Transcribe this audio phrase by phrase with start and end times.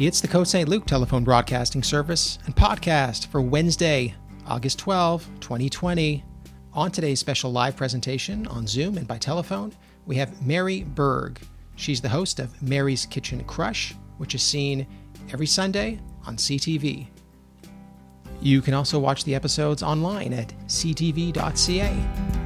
[0.00, 0.66] It's the Côte St.
[0.66, 4.14] Luc telephone broadcasting service and podcast for Wednesday,
[4.46, 6.24] August 12, 2020.
[6.72, 9.74] On today's special live presentation on Zoom and by telephone,
[10.06, 11.38] we have Mary Berg.
[11.76, 14.86] She's the host of Mary's Kitchen Crush, which is seen
[15.34, 17.06] every Sunday on CTV.
[18.40, 22.39] You can also watch the episodes online at ctv.ca.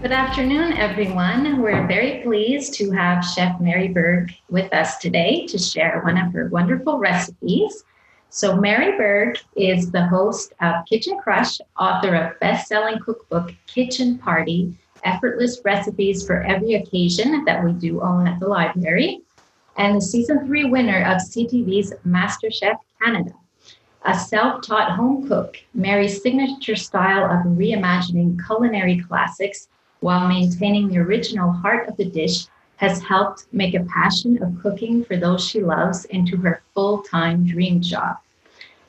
[0.00, 1.60] Good afternoon, everyone.
[1.60, 6.32] We're very pleased to have Chef Mary Berg with us today to share one of
[6.34, 7.82] her wonderful recipes.
[8.30, 14.18] So, Mary Berg is the host of Kitchen Crush, author of best selling cookbook Kitchen
[14.18, 14.72] Party
[15.02, 19.22] Effortless Recipes for Every Occasion that we do own at the library,
[19.78, 23.32] and the season three winner of CTV's MasterChef Canada.
[24.04, 29.66] A self taught home cook, Mary's signature style of reimagining culinary classics
[30.00, 32.46] while maintaining the original heart of the dish
[32.76, 37.46] has helped make a passion of cooking for those she loves into her full time
[37.46, 38.16] dream job.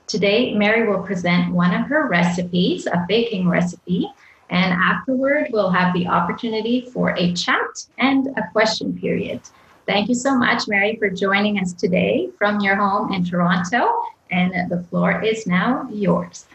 [0.08, 4.12] Today, Mary will present one of her recipes, a baking recipe,
[4.50, 9.42] and afterward, we'll have the opportunity for a chat and a question period.
[9.86, 14.70] Thank you so much, Mary, for joining us today from your home in Toronto, and
[14.70, 16.46] the floor is now yours.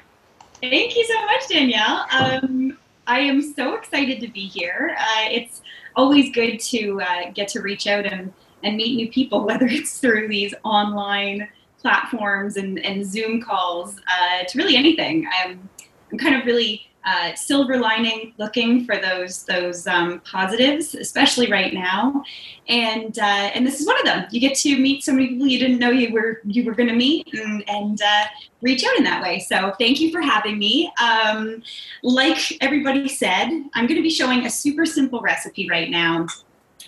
[0.60, 2.06] Thank you so much, Danielle.
[2.10, 4.96] Um, I am so excited to be here.
[4.98, 5.62] Uh, it's
[5.94, 9.98] always good to uh, get to reach out and, and meet new people, whether it's
[9.98, 15.28] through these online platforms and, and Zoom calls uh, to really anything.
[15.44, 15.68] I'm,
[16.10, 21.74] I'm kind of really uh, silver lining looking for those those um, positives, especially right
[21.74, 22.24] now.
[22.68, 24.26] And uh, and this is one of them.
[24.30, 26.88] You get to meet so many people you didn't know you were you were going
[26.88, 28.24] to meet, and, and uh,
[28.62, 29.38] reach out in that way.
[29.38, 30.92] So thank you for having me.
[31.02, 31.62] Um,
[32.02, 36.26] like everybody said, I'm going to be showing a super simple recipe right now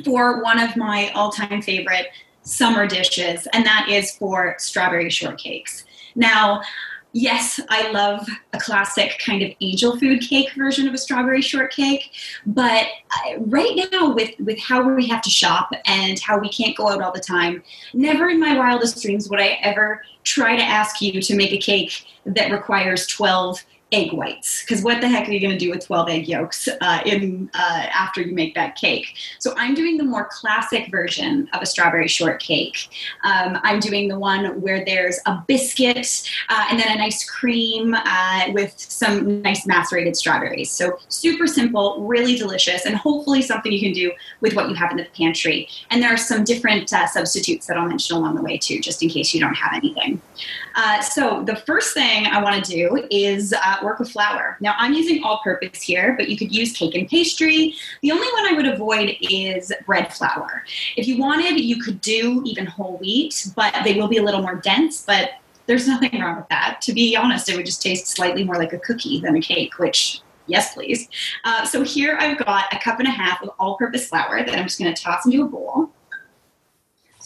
[0.04, 2.08] for one of my all-time favorite
[2.42, 5.84] summer dishes, and that is for strawberry shortcakes.
[6.14, 6.62] Now,
[7.16, 12.10] yes, I love a classic kind of angel food cake version of a strawberry shortcake,
[12.44, 16.76] but uh, right now with with how we have to shop and how we can't
[16.76, 17.62] go out all the time,
[17.94, 21.58] never in my wildest dreams would I ever try to ask you to make a
[21.58, 24.62] cake that requires 12 egg whites.
[24.62, 27.48] Because what the heck are you going to do with 12 egg yolks uh, in
[27.54, 29.14] uh, after you make that cake?
[29.38, 32.88] So i'm doing the more classic version of a strawberry shortcake.
[33.22, 37.94] Um, i'm doing the one where there's a biscuit uh, and then a nice cream
[37.94, 40.70] uh, with some nice macerated strawberries.
[40.70, 44.90] So super simple really delicious and hopefully something you can do with what you have
[44.90, 45.68] in the pantry.
[45.90, 49.02] And there are some different uh, substitutes that i'll mention along the way too just
[49.02, 50.20] in case you don't have anything.
[50.74, 54.56] Uh, so the first thing i want to do is work with flour.
[54.60, 57.74] Now I'm using all purpose here, but you could use cake and pastry.
[58.02, 60.64] The only one I would avoid is bread flour.
[60.96, 64.42] If you wanted, you could do even whole wheat, but they will be a little
[64.42, 65.30] more dense, but
[65.66, 66.80] there's nothing wrong with that.
[66.82, 69.78] To be honest, it would just taste slightly more like a cookie than a cake,
[69.78, 71.08] which yes please
[71.44, 74.64] uh, so here i've got a cup and a half of all-purpose flour that i'm
[74.64, 75.90] just going to toss into a bowl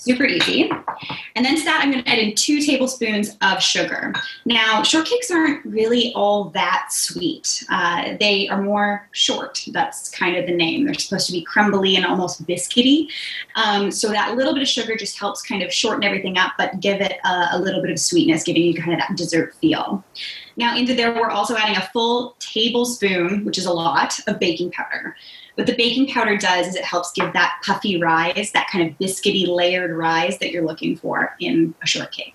[0.01, 0.71] super easy.
[1.37, 4.15] And then to that, I'm going to add in two tablespoons of sugar.
[4.45, 7.65] Now, shortcakes aren't really all that sweet.
[7.71, 9.65] Uh, they are more short.
[9.73, 10.85] That's kind of the name.
[10.85, 13.09] They're supposed to be crumbly and almost biscuity.
[13.57, 16.81] Um, so that little bit of sugar just helps kind of shorten everything up, but
[16.81, 20.03] give it a, a little bit of sweetness, giving you kind of that dessert feel.
[20.57, 24.71] Now, into there, we're also adding a full tablespoon, which is a lot, of baking
[24.73, 25.17] powder.
[25.61, 28.97] What the baking powder does is it helps give that puffy rise, that kind of
[28.99, 32.35] biscuity layered rise that you're looking for in a shortcake.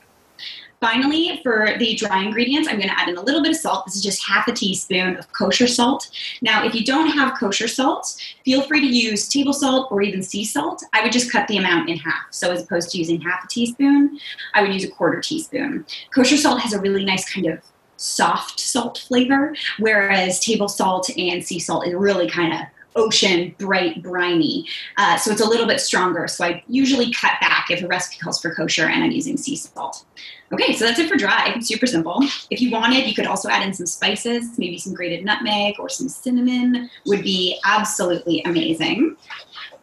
[0.79, 3.83] Finally, for the dry ingredients, I'm going to add in a little bit of salt.
[3.87, 6.11] This is just half a teaspoon of kosher salt.
[6.43, 10.21] Now, if you don't have kosher salt, feel free to use table salt or even
[10.21, 10.83] sea salt.
[10.93, 12.27] I would just cut the amount in half.
[12.29, 14.19] So, as opposed to using half a teaspoon,
[14.53, 15.83] I would use a quarter teaspoon.
[16.13, 17.59] Kosher salt has a really nice kind of
[17.97, 22.59] soft salt flavor, whereas table salt and sea salt is really kind of
[22.95, 24.67] ocean, bright, briny.
[24.97, 26.27] Uh, so it's a little bit stronger.
[26.27, 29.55] So I usually cut back if a recipe calls for kosher and I'm using sea
[29.55, 30.05] salt.
[30.51, 31.59] Okay, so that's it for dry.
[31.59, 32.21] Super simple.
[32.49, 35.89] If you wanted, you could also add in some spices, maybe some grated nutmeg or
[35.89, 39.17] some cinnamon would be absolutely amazing.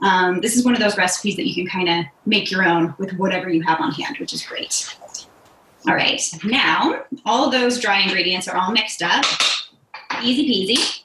[0.02, 2.94] Um, this is one of those recipes that you can kind of make your own
[2.98, 4.96] with whatever you have on hand, which is great.
[5.88, 9.24] All right, now all those dry ingredients are all mixed up.
[10.22, 11.01] Easy peasy.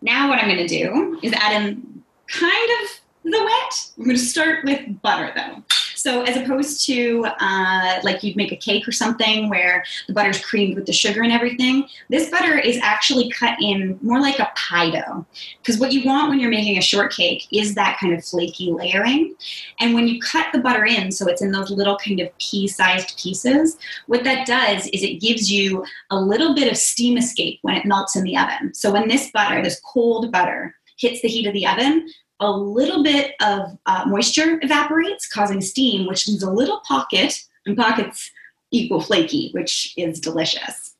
[0.00, 3.90] Now what I'm going to do is add in kind of the wet.
[3.98, 5.62] I'm going to start with butter though.
[6.08, 10.42] So as opposed to uh, like you'd make a cake or something where the butter's
[10.42, 14.50] creamed with the sugar and everything, this butter is actually cut in more like a
[14.56, 15.26] pie dough.
[15.58, 19.34] Because what you want when you're making a shortcake is that kind of flaky layering.
[19.80, 23.18] And when you cut the butter in, so it's in those little kind of pea-sized
[23.18, 23.76] pieces,
[24.06, 27.84] what that does is it gives you a little bit of steam escape when it
[27.84, 28.72] melts in the oven.
[28.72, 32.08] So when this butter, this cold butter, hits the heat of the oven,
[32.40, 37.76] a little bit of uh, moisture evaporates, causing steam, which leaves a little pocket, and
[37.76, 38.30] pockets
[38.70, 40.94] equal flaky, which is delicious.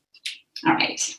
[0.65, 1.17] All right.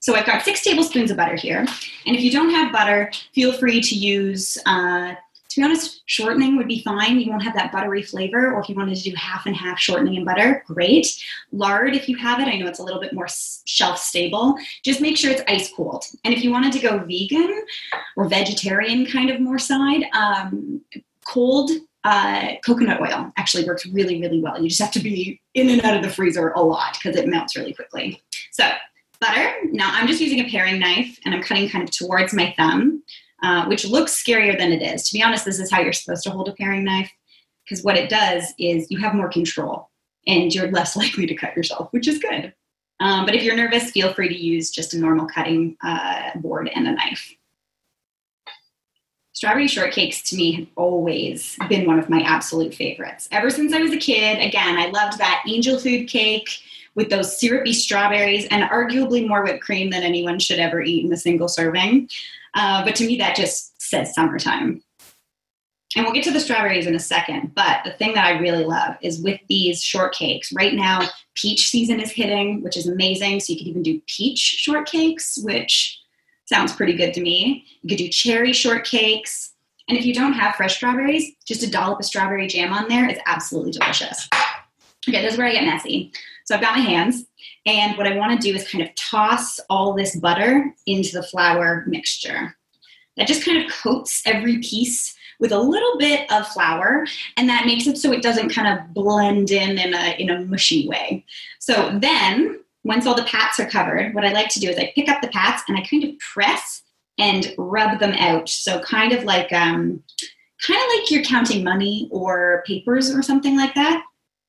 [0.00, 1.66] So I've got six tablespoons of butter here.
[2.06, 5.14] And if you don't have butter, feel free to use uh,
[5.54, 7.20] to be honest, shortening would be fine.
[7.20, 8.52] You won't have that buttery flavor.
[8.52, 11.06] Or if you wanted to do half and half shortening and butter, great.
[11.52, 13.28] Lard, if you have it, I know it's a little bit more
[13.64, 14.56] shelf stable.
[14.84, 16.04] Just make sure it's ice cooled.
[16.24, 17.64] And if you wanted to go vegan
[18.16, 20.80] or vegetarian kind of more side, um,
[21.24, 21.70] cold
[22.02, 24.60] uh, coconut oil actually works really, really well.
[24.60, 27.28] You just have to be in and out of the freezer a lot because it
[27.28, 28.22] melts really quickly.
[28.50, 28.68] So,
[29.20, 29.52] butter.
[29.70, 33.02] Now, I'm just using a paring knife and I'm cutting kind of towards my thumb.
[33.44, 35.06] Uh, which looks scarier than it is.
[35.06, 37.12] To be honest, this is how you're supposed to hold a paring knife
[37.62, 39.90] because what it does is you have more control
[40.26, 42.54] and you're less likely to cut yourself, which is good.
[43.00, 46.70] Um, but if you're nervous, feel free to use just a normal cutting uh, board
[46.74, 47.34] and a knife.
[49.34, 53.28] Strawberry shortcakes to me have always been one of my absolute favorites.
[53.30, 56.48] Ever since I was a kid, again, I loved that angel food cake
[56.94, 61.12] with those syrupy strawberries and arguably more whipped cream than anyone should ever eat in
[61.12, 62.08] a single serving.
[62.54, 64.82] Uh, but to me, that just says summertime.
[65.96, 67.54] And we'll get to the strawberries in a second.
[67.54, 70.54] But the thing that I really love is with these shortcakes.
[70.54, 73.40] Right now, peach season is hitting, which is amazing.
[73.40, 76.00] So you could even do peach shortcakes, which
[76.46, 77.64] sounds pretty good to me.
[77.82, 79.50] You could do cherry shortcakes.
[79.88, 83.08] And if you don't have fresh strawberries, just a dollop of strawberry jam on there
[83.08, 84.28] is absolutely delicious.
[85.08, 86.12] Okay, this is where I get messy.
[86.44, 87.24] So I've got my hands,
[87.66, 91.22] and what I want to do is kind of toss all this butter into the
[91.22, 92.54] flour mixture.
[93.16, 97.06] That just kind of coats every piece with a little bit of flour,
[97.36, 100.44] and that makes it so it doesn't kind of blend in in a, in a
[100.44, 101.24] mushy way.
[101.58, 104.92] So then, once all the pats are covered, what I like to do is I
[104.94, 106.82] pick up the pats and I kind of press
[107.18, 108.48] and rub them out.
[108.48, 110.02] So kind of like um,
[110.62, 114.02] kind of like you're counting money or papers or something like that.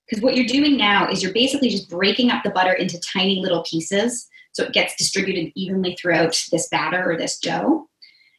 [0.08, 3.40] Because what you're doing now is you're basically just breaking up the butter into tiny
[3.42, 7.90] little pieces so it gets distributed evenly throughout this batter or this dough.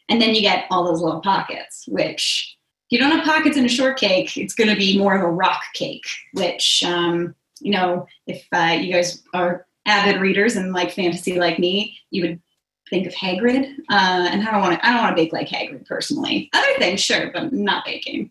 [0.08, 2.56] And then you get all those little pockets, which
[2.88, 5.30] if you don't have pockets in a shortcake, it's going to be more of a
[5.30, 10.92] rock cake, which, um, you know, if uh, you guys are avid readers and like
[10.92, 12.40] fantasy like me, you would
[12.88, 13.74] think of Hagrid.
[13.90, 16.48] Uh, and I don't want to, I don't want to bake like Hagrid personally.
[16.54, 18.30] Other things, sure, but not baking.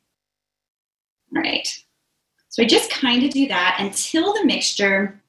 [1.36, 1.68] All right.
[2.56, 5.22] So I just kind of do that until the mixture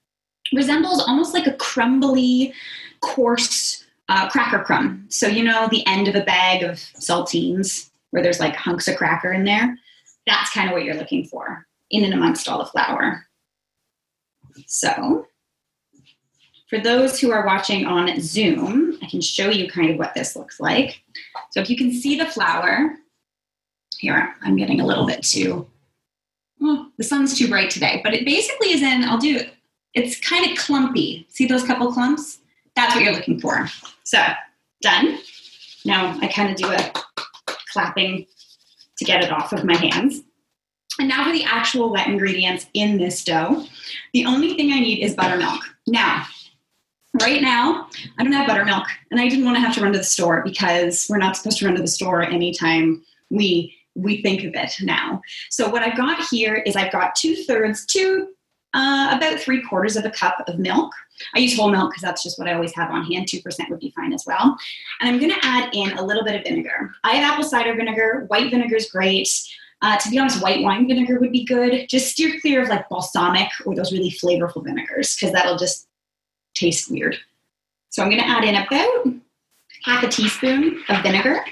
[0.52, 2.54] resembles almost like a crumbly,
[3.00, 5.06] coarse uh, cracker crumb.
[5.08, 8.94] So, you know, the end of a bag of saltines where there's like hunks of
[8.94, 9.76] cracker in there.
[10.28, 13.26] That's kind of what you're looking for in and amongst all the flour.
[14.68, 15.26] So,
[16.70, 20.36] for those who are watching on Zoom, I can show you kind of what this
[20.36, 21.02] looks like.
[21.50, 22.94] So, if you can see the flour,
[23.98, 25.66] here, I'm getting a little bit too
[26.60, 29.54] well, the sun's too bright today, but it basically is in, I'll do, it.
[29.94, 31.26] it's kind of clumpy.
[31.30, 32.38] See those couple clumps?
[32.74, 33.68] That's what you're looking for.
[34.04, 34.22] So,
[34.82, 35.18] done.
[35.84, 36.92] Now I kind of do a
[37.72, 38.26] clapping
[38.98, 40.22] to get it off of my hands.
[40.98, 43.64] And now for the actual wet ingredients in this dough.
[44.14, 45.60] The only thing I need is buttermilk.
[45.86, 46.26] Now,
[47.20, 49.98] right now, I don't have buttermilk, and I didn't want to have to run to
[49.98, 54.44] the store because we're not supposed to run to the store anytime we we think
[54.44, 55.20] of it now.
[55.50, 58.28] So what I've got here is I've got two thirds, two,
[58.74, 60.92] uh, about three quarters of a cup of milk.
[61.34, 63.26] I use whole milk because that's just what I always have on hand.
[63.26, 64.56] 2% would be fine as well.
[65.00, 66.90] And I'm going to add in a little bit of vinegar.
[67.02, 68.26] I have apple cider vinegar.
[68.28, 69.30] White vinegar is great.
[69.80, 71.88] Uh, to be honest, white wine vinegar would be good.
[71.88, 75.88] Just steer clear of like balsamic or those really flavorful vinegars because that'll just
[76.54, 77.16] taste weird.
[77.88, 79.22] So I'm going to add in about
[79.84, 81.42] half a teaspoon of vinegar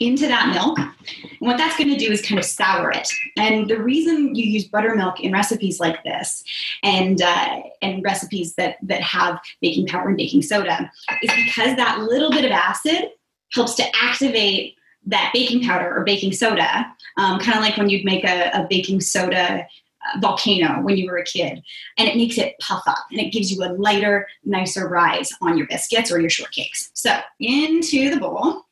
[0.00, 0.78] into that milk.
[0.78, 3.08] And what that's going to do is kind of sour it.
[3.36, 6.42] And the reason you use buttermilk in recipes like this
[6.82, 10.90] and uh, and recipes that that have baking powder and baking soda
[11.22, 13.10] is because that little bit of acid
[13.52, 16.86] helps to activate that baking powder or baking soda,
[17.18, 19.66] um, kind of like when you'd make a, a baking soda
[20.04, 21.62] uh, volcano when you were a kid
[21.98, 25.56] and it makes it puff up and it gives you a lighter nicer rise on
[25.56, 28.66] your biscuits or your shortcakes so into the bowl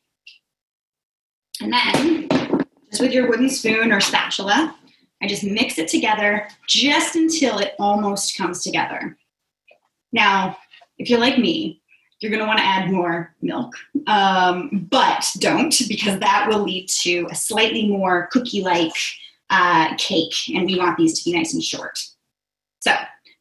[1.62, 2.28] and then,
[2.90, 4.74] just with your wooden spoon or spatula,
[5.22, 9.16] I just mix it together just until it almost comes together.
[10.10, 10.56] Now,
[10.98, 11.80] if you're like me,
[12.18, 13.74] you're going to want to add more milk,
[14.08, 18.92] um, but don't because that will lead to a slightly more cookie like
[19.50, 21.98] uh, cake, and we want these to be nice and short.
[22.80, 22.92] So,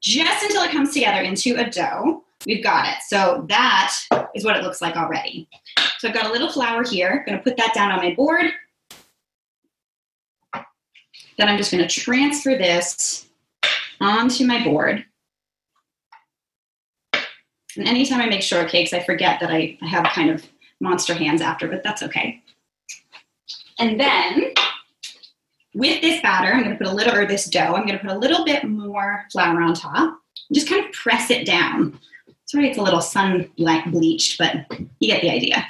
[0.01, 2.97] just until it comes together into a dough, we've got it.
[3.07, 3.93] So, that
[4.35, 5.47] is what it looks like already.
[5.99, 8.13] So, I've got a little flour here, I'm going to put that down on my
[8.15, 8.51] board.
[11.37, 13.27] Then I'm just going to transfer this
[13.99, 15.05] onto my board.
[17.77, 20.45] And anytime I make shortcakes, I forget that I, I have kind of
[20.79, 22.41] monster hands after, but that's okay.
[23.79, 24.53] And then
[25.73, 28.05] with this batter, I'm going to put a little, or this dough, I'm going to
[28.05, 30.19] put a little bit more flour on top.
[30.51, 31.97] Just kind of press it down.
[32.51, 34.55] Sorry, it's a little sun bleached, but
[34.99, 35.65] you get the idea.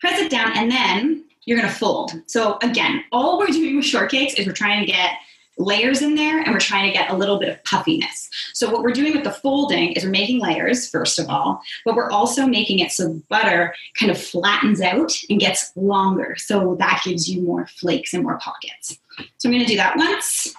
[0.00, 2.22] Press it down, and then you're to fold.
[2.24, 5.10] So again, all we're doing with shortcakes is we're trying to get
[5.58, 8.30] layers in there and we're trying to get a little bit of puffiness.
[8.54, 11.94] So what we're doing with the folding is we're making layers first of all, but
[11.94, 16.34] we're also making it so butter kind of flattens out and gets longer.
[16.38, 18.98] So that gives you more flakes and more pockets.
[19.36, 20.54] So I'm going to do that once,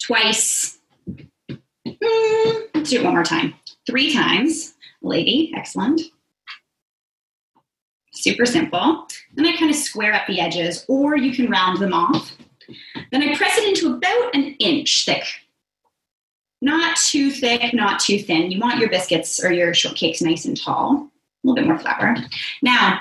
[0.00, 3.54] twice, mm, let's do it one more time,
[3.86, 4.74] three times.
[5.02, 6.00] Lady, excellent.
[8.12, 9.06] Super simple.
[9.34, 12.36] Then I kind of square up the edges, or you can round them off.
[13.10, 15.24] Then I press it into about an inch thick.
[16.60, 18.52] Not too thick, not too thin.
[18.52, 21.10] You want your biscuits or your shortcakes nice and tall.
[21.44, 22.16] A little bit more flour.
[22.62, 23.00] Now,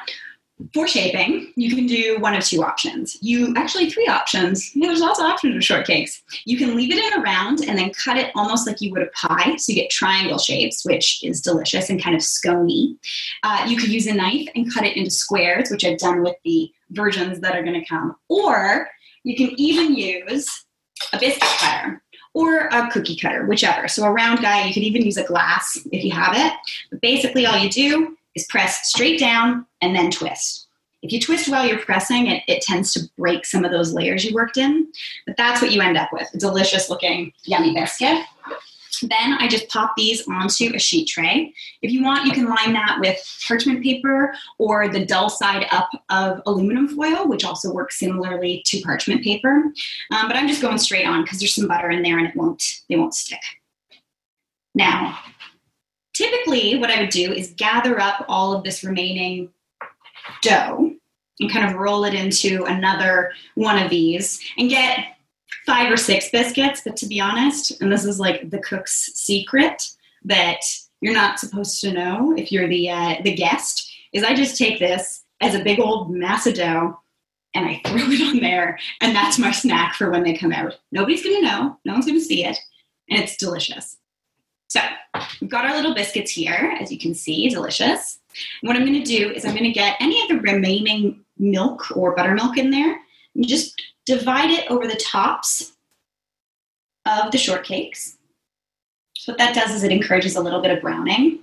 [0.73, 3.17] for shaping, you can do one of two options.
[3.21, 4.75] You actually three options.
[4.75, 6.21] Yeah, there's lots of options with shortcakes.
[6.45, 9.03] You can leave it in a round and then cut it almost like you would
[9.03, 12.97] a pie, so you get triangle shapes, which is delicious and kind of scony.
[13.43, 16.35] Uh, you could use a knife and cut it into squares, which I've done with
[16.43, 18.15] the versions that are going to come.
[18.29, 18.89] Or
[19.23, 20.65] you can even use
[21.13, 22.01] a biscuit cutter
[22.33, 23.87] or a cookie cutter, whichever.
[23.87, 26.53] So a round guy, you could even use a glass if you have it.
[26.89, 30.67] But basically, all you do is press straight down and then twist.
[31.01, 34.23] If you twist while you're pressing, it, it tends to break some of those layers
[34.23, 34.87] you worked in.
[35.25, 38.23] But that's what you end up with a delicious looking, yummy biscuit.
[39.01, 41.53] Then I just pop these onto a sheet tray.
[41.81, 45.89] If you want, you can line that with parchment paper or the dull side up
[46.09, 49.63] of aluminum foil, which also works similarly to parchment paper.
[50.11, 52.35] Um, but I'm just going straight on because there's some butter in there and it
[52.35, 53.41] won't, they won't stick.
[54.75, 55.17] Now,
[56.13, 59.49] typically what I would do is gather up all of this remaining
[60.41, 60.93] dough
[61.39, 65.17] and kind of roll it into another one of these and get
[65.65, 69.83] five or six biscuits, but to be honest, and this is like the cook's secret
[70.23, 70.61] that
[71.01, 74.79] you're not supposed to know if you're the uh, the guest, is I just take
[74.79, 76.99] this as a big old mass of dough
[77.53, 80.77] and I throw it on there, and that's my snack for when they come out.
[80.91, 82.57] Nobody's gonna know, no one's gonna see it,
[83.09, 83.97] and it's delicious.
[84.71, 84.79] So
[85.41, 88.19] we've got our little biscuits here, as you can see, delicious.
[88.61, 92.15] And what I'm gonna do is I'm gonna get any of the remaining milk or
[92.15, 92.97] buttermilk in there
[93.35, 95.73] and just divide it over the tops
[97.05, 98.15] of the shortcakes.
[99.17, 101.39] So what that does is it encourages a little bit of browning.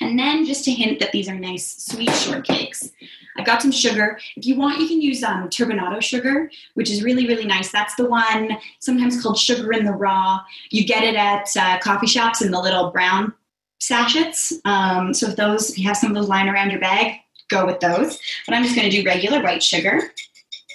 [0.00, 2.90] And then just a hint that these are nice sweet shortcakes.
[3.36, 4.18] I've got some sugar.
[4.36, 7.72] If you want, you can use um, turbinado sugar, which is really, really nice.
[7.72, 10.40] That's the one sometimes called sugar in the raw.
[10.70, 13.34] You get it at uh, coffee shops in the little brown
[13.80, 14.52] sachets.
[14.64, 17.66] Um, so if those, if you have some of those lying around your bag, go
[17.66, 18.18] with those.
[18.46, 20.00] But I'm just going to do regular white sugar.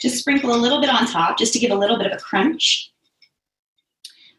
[0.02, 2.22] Just sprinkle a little bit on top just to give a little bit of a
[2.22, 2.92] crunch.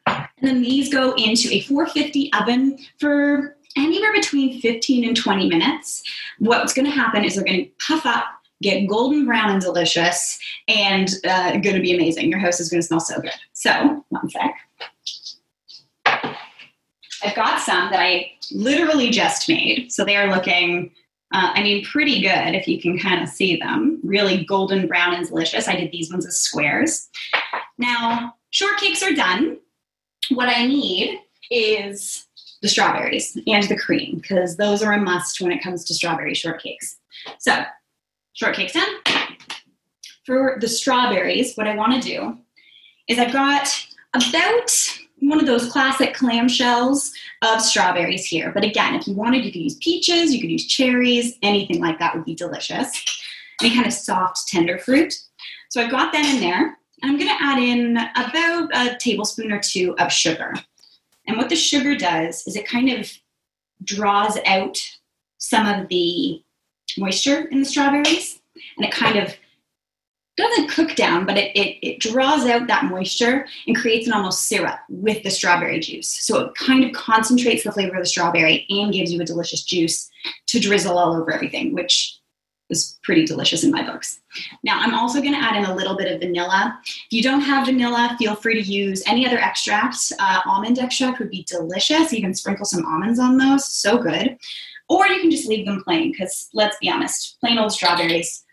[0.06, 6.02] And then these go into a 450 oven for anywhere between 15 and 20 minutes.
[6.38, 8.26] What's going to happen is they're going to puff up,
[8.62, 12.30] get golden brown and delicious, and uh, going to be amazing.
[12.30, 13.32] Your house is going to smell so good.
[13.52, 14.54] So, one sec.
[17.22, 19.92] I've got some that I literally just made.
[19.92, 20.90] So they are looking
[21.32, 24.00] uh, I mean, pretty good if you can kind of see them.
[24.02, 25.68] Really golden brown and delicious.
[25.68, 27.08] I did these ones as squares.
[27.78, 29.58] Now, shortcakes are done.
[30.30, 32.26] What I need is
[32.62, 36.34] the strawberries and the cream because those are a must when it comes to strawberry
[36.34, 36.96] shortcakes.
[37.38, 37.64] So,
[38.40, 38.88] shortcakes done.
[40.24, 42.38] For the strawberries, what I want to do
[43.08, 43.68] is I've got
[44.14, 47.10] about one of those classic clamshells
[47.42, 48.52] of strawberries here.
[48.52, 51.98] But again, if you wanted, you could use peaches, you could use cherries, anything like
[51.98, 53.04] that would be delicious.
[53.62, 55.14] Any kind of soft, tender fruit.
[55.68, 56.78] So I've got that in there.
[57.02, 60.54] And I'm going to add in about a tablespoon or two of sugar.
[61.30, 63.08] And what the sugar does is it kind of
[63.84, 64.76] draws out
[65.38, 66.42] some of the
[66.98, 68.40] moisture in the strawberries
[68.76, 69.36] and it kind of
[70.36, 74.48] doesn't cook down, but it, it, it draws out that moisture and creates an almost
[74.48, 76.10] syrup with the strawberry juice.
[76.10, 79.62] So it kind of concentrates the flavor of the strawberry and gives you a delicious
[79.62, 80.10] juice
[80.48, 82.18] to drizzle all over everything, which
[82.70, 84.20] is pretty delicious in my books.
[84.62, 86.78] Now, I'm also going to add in a little bit of vanilla.
[86.84, 89.96] If you don't have vanilla, feel free to use any other extract.
[90.18, 92.12] Uh, almond extract would be delicious.
[92.12, 94.38] You can sprinkle some almonds on those, so good.
[94.88, 98.44] Or you can just leave them plain because let's be honest, plain old strawberries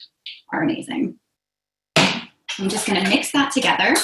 [0.52, 1.18] are amazing.
[1.96, 3.96] I'm just going to mix that together.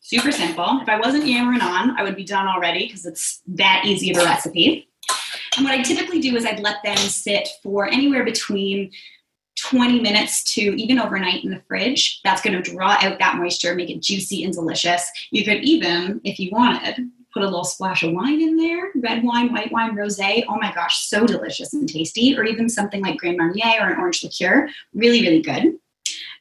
[0.00, 0.78] Super simple.
[0.82, 4.18] If I wasn't yammering on, I would be done already because it's that easy of
[4.18, 4.88] a recipe.
[5.56, 8.90] And what I typically do is I'd let them sit for anywhere between
[9.58, 12.20] 20 minutes to even overnight in the fridge.
[12.24, 15.10] That's going to draw out that moisture, make it juicy and delicious.
[15.30, 16.96] You could even, if you wanted,
[17.32, 20.20] put a little splash of wine in there red wine, white wine, rose.
[20.20, 22.36] Oh my gosh, so delicious and tasty.
[22.36, 24.68] Or even something like Grand Marnier or an orange liqueur.
[24.94, 25.78] Really, really good.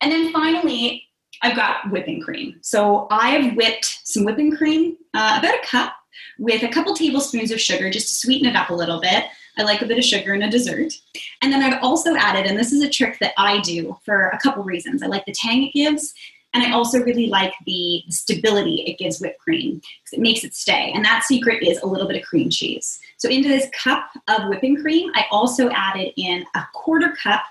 [0.01, 1.03] And then finally,
[1.41, 2.59] I've got whipping cream.
[2.61, 5.93] So I've whipped some whipping cream, uh, about a cup,
[6.37, 9.25] with a couple tablespoons of sugar just to sweeten it up a little bit.
[9.57, 10.93] I like a bit of sugar in a dessert.
[11.41, 14.39] And then I've also added, and this is a trick that I do for a
[14.39, 15.01] couple reasons.
[15.01, 16.13] I like the tang it gives,
[16.55, 20.53] and I also really like the stability it gives whipped cream because it makes it
[20.53, 20.91] stay.
[20.95, 22.99] And that secret is a little bit of cream cheese.
[23.17, 27.43] So into this cup of whipping cream, I also added in a quarter cup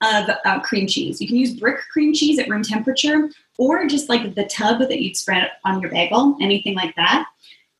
[0.00, 1.20] of uh, cream cheese.
[1.20, 5.00] You can use brick cream cheese at room temperature or just like the tub that
[5.00, 7.26] you'd spread on your bagel, anything like that.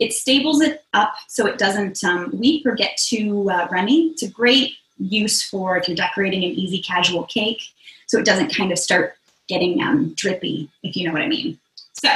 [0.02, 4.08] It stables it up so it doesn't um, weep or get too uh, runny.
[4.08, 7.62] It's a great use for if you're decorating an easy casual cake
[8.06, 9.14] so it doesn't kind of start
[9.48, 11.58] getting um, drippy, if you know what I mean.
[11.92, 12.08] So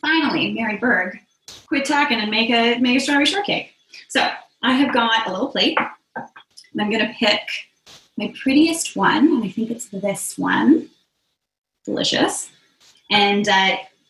[0.00, 1.20] finally, Mary Berg,
[1.66, 3.72] quit talking and make a, make a strawberry shortcake.
[4.08, 4.28] So
[4.62, 5.78] I have got a little plate.
[6.72, 7.40] And I'm going to pick
[8.16, 10.88] my prettiest one, and I think it's this one.
[11.84, 12.50] Delicious.
[13.10, 13.44] And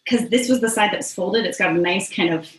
[0.04, 2.50] because uh, this was the side that was folded, it's got a nice kind of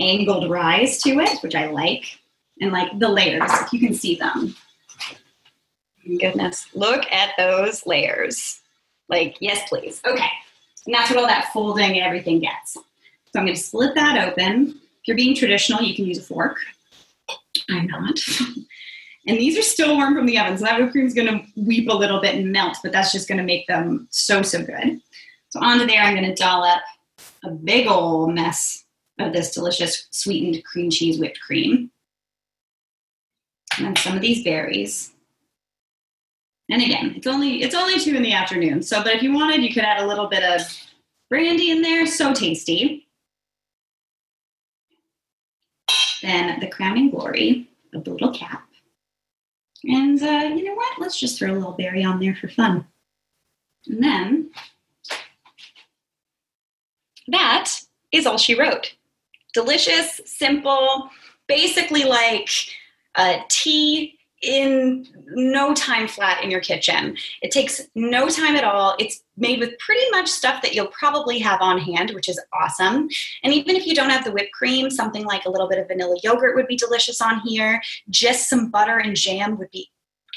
[0.00, 2.18] angled rise to it, which I like.
[2.60, 4.54] And like the layers, if you can see them.
[6.18, 8.60] Goodness, look at those layers.
[9.08, 10.00] Like, yes, please.
[10.06, 10.28] Okay.
[10.86, 12.74] And that's what all that folding and everything gets.
[12.74, 12.82] So
[13.36, 14.68] I'm going to split that open.
[14.68, 16.56] If you're being traditional, you can use a fork.
[17.70, 18.18] I'm not.
[19.26, 21.44] And these are still warm from the oven, so that whipped cream is going to
[21.54, 24.64] weep a little bit and melt, but that's just going to make them so, so
[24.64, 24.98] good.
[25.50, 26.80] So onto there, I'm going to dollop
[27.44, 28.84] a big old mess
[29.20, 31.90] of this delicious sweetened cream cheese whipped cream.
[33.76, 35.12] And then some of these berries.
[36.70, 38.82] And again, it's only it's only two in the afternoon.
[38.82, 40.60] So, but if you wanted, you could add a little bit of
[41.28, 42.06] brandy in there.
[42.06, 43.08] So tasty.
[46.22, 48.68] Then the crowning glory of the little cap.
[49.84, 51.00] And uh, you know what?
[51.00, 52.86] Let's just throw a little berry on there for fun.
[53.86, 54.50] And then
[57.28, 57.72] that
[58.12, 58.94] is all she wrote.
[59.52, 61.10] Delicious, simple,
[61.48, 62.48] basically like
[63.16, 67.16] a tea in no time flat in your kitchen.
[67.42, 68.96] It takes no time at all.
[68.98, 73.08] It's made with pretty much stuff that you'll probably have on hand, which is awesome.
[73.42, 75.88] And even if you don't have the whipped cream, something like a little bit of
[75.88, 77.82] vanilla yogurt would be delicious on here.
[78.08, 79.90] Just some butter and jam would be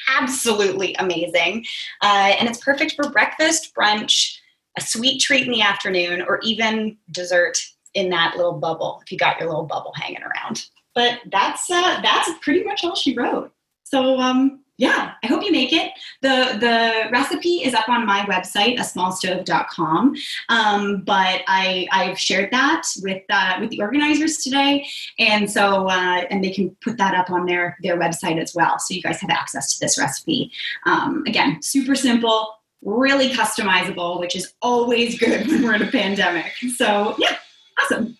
[0.10, 1.66] absolutely amazing.
[2.02, 4.38] Uh, and it's perfect for breakfast, brunch,
[4.78, 7.58] a sweet treat in the afternoon, or even dessert
[7.94, 10.66] in that little bubble if you got your little bubble hanging around.
[10.96, 13.52] But that's uh, that's pretty much all she wrote.
[13.84, 15.92] So um, yeah, I hope you make it.
[16.22, 20.16] The the recipe is up on my website, asmallstove.com.
[20.50, 24.88] Um, but I I've shared that with uh, with the organizers today,
[25.20, 28.80] and so uh, and they can put that up on their their website as well,
[28.80, 30.52] so you guys have access to this recipe.
[30.88, 36.52] Um, again, super simple, really customizable, which is always good when we're in a pandemic.
[36.76, 37.38] So yeah,
[37.84, 38.18] awesome.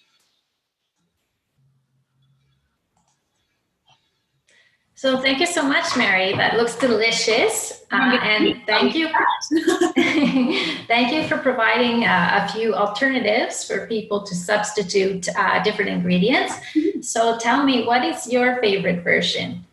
[4.96, 6.34] So thank you so much, Mary.
[6.34, 9.10] That looks delicious, uh, and thank you.
[10.88, 16.54] thank you for providing uh, a few alternatives for people to substitute uh, different ingredients.
[16.74, 17.02] Mm-hmm.
[17.02, 19.66] So tell me, what is your favorite version?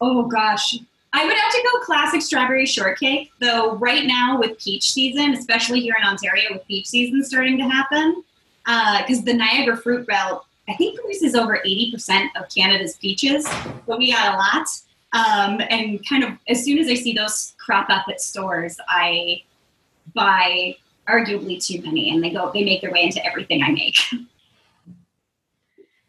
[0.00, 0.76] Oh gosh,
[1.12, 3.30] I would have to go classic strawberry shortcake.
[3.38, 7.68] Though right now with peach season, especially here in Ontario, with peach season starting to
[7.68, 8.24] happen,
[8.64, 13.46] because uh, the Niagara Fruit Belt I think produces over 80% of Canada's peaches,
[13.86, 14.68] but we got a lot.
[15.12, 19.42] Um, and kind of as soon as I see those crop up at stores, I
[20.14, 20.76] buy
[21.08, 23.96] arguably too many, and they go they make their way into everything I make.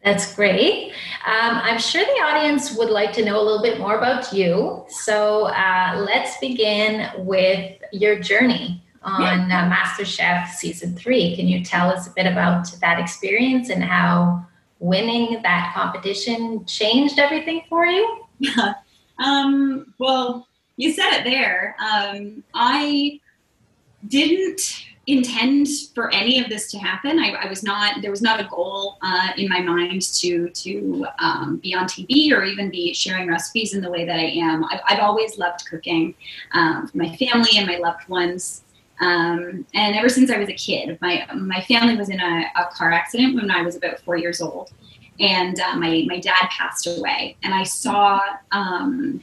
[0.04, 0.92] That's great.
[1.26, 4.84] Um, I'm sure the audience would like to know a little bit more about you.
[4.88, 11.36] So uh, let's begin with your journey on uh, MasterChef season three.
[11.36, 14.46] Can you tell us a bit about that experience and how
[14.78, 18.24] winning that competition changed everything for you?
[18.38, 18.74] Yeah.
[19.16, 21.76] Um, well, you said it there.
[21.78, 23.20] Um, I
[24.08, 27.18] didn't intend for any of this to happen.
[27.18, 31.06] I, I was not there was not a goal uh, in my mind to to
[31.18, 34.64] um, be on TV or even be sharing recipes in the way that I am.
[34.64, 36.14] I've, I've always loved cooking
[36.52, 38.62] um, for my family and my loved ones.
[39.00, 42.66] Um, and ever since I was a kid, my my family was in a, a
[42.72, 44.72] car accident when I was about four years old,
[45.18, 47.36] and uh, my my dad passed away.
[47.42, 48.20] And I saw
[48.52, 49.22] um,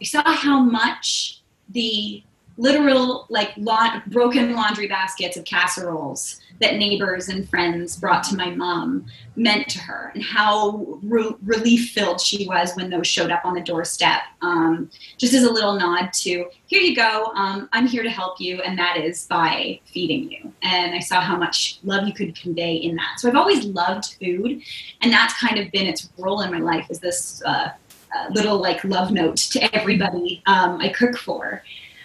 [0.00, 2.22] I saw how much the
[2.58, 8.50] literal like la- broken laundry baskets of casseroles that neighbors and friends brought to my
[8.50, 13.44] mom meant to her and how re- relief filled she was when those showed up
[13.44, 14.20] on the doorstep.
[14.42, 18.40] Um, just as a little nod to here you go um, i'm here to help
[18.40, 20.52] you and that is by feeding you.
[20.62, 23.18] And i saw how much love you could convey in that.
[23.18, 24.62] So i've always loved food
[25.00, 27.70] and that's kind of been its role in my life is this uh,
[28.14, 31.62] uh, little like love note to everybody um, i cook for.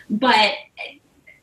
[0.09, 0.51] But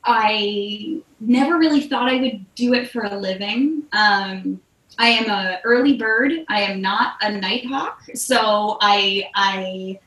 [0.05, 3.85] I never really thought I would do it for a living.
[3.93, 4.61] Um,
[4.99, 6.33] I am a early bird.
[6.49, 10.01] I am not a nighthawk, so I I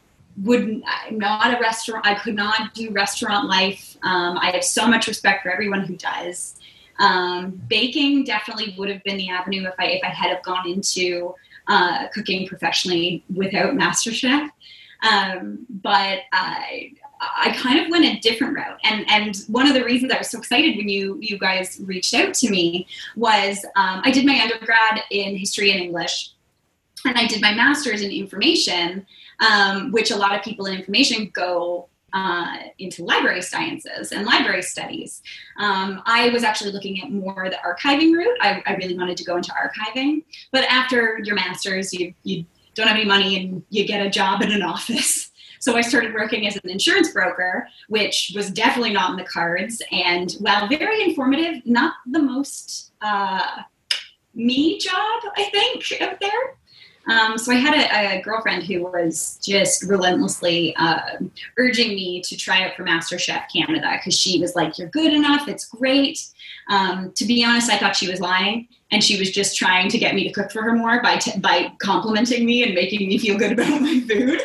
[0.43, 2.05] would I'm not a restaurant.
[2.05, 3.97] I could not do restaurant life.
[4.03, 6.55] Um, I have so much respect for everyone who does.
[6.99, 10.69] Um, baking definitely would have been the avenue if I if I had have gone
[10.69, 11.34] into
[11.67, 14.49] uh, cooking professionally without MasterChef.
[15.10, 16.93] Um, but I,
[17.36, 18.80] I kind of went a different route.
[18.84, 22.14] And and one of the reasons I was so excited when you you guys reached
[22.14, 26.32] out to me was um, I did my undergrad in history and English,
[27.06, 29.06] and I did my master's in information,
[29.40, 34.62] um, which a lot of people in information go uh, into library sciences and library
[34.62, 35.22] studies.
[35.58, 38.38] Um, I was actually looking at more the archiving route.
[38.40, 42.88] I, I, really wanted to go into archiving, but after your master's, you you don't
[42.88, 45.32] have any money and you get a job in an office.
[45.60, 49.82] So I started working as an insurance broker, which was definitely not in the cards.
[49.91, 53.62] And while very informative, not the most uh,
[54.34, 56.58] me job, I think, out there.
[57.08, 61.18] Um, so I had a, a, girlfriend who was just relentlessly uh,
[61.58, 65.48] urging me to try out for MasterChef Canada because she was like, "You're good enough.
[65.48, 66.26] It's great."
[66.68, 70.00] Um, to be honest, I thought she was lying, and she was just trying to
[70.00, 73.20] get me to cook for her more by t- by complimenting me and making me
[73.20, 74.41] feel good about my food.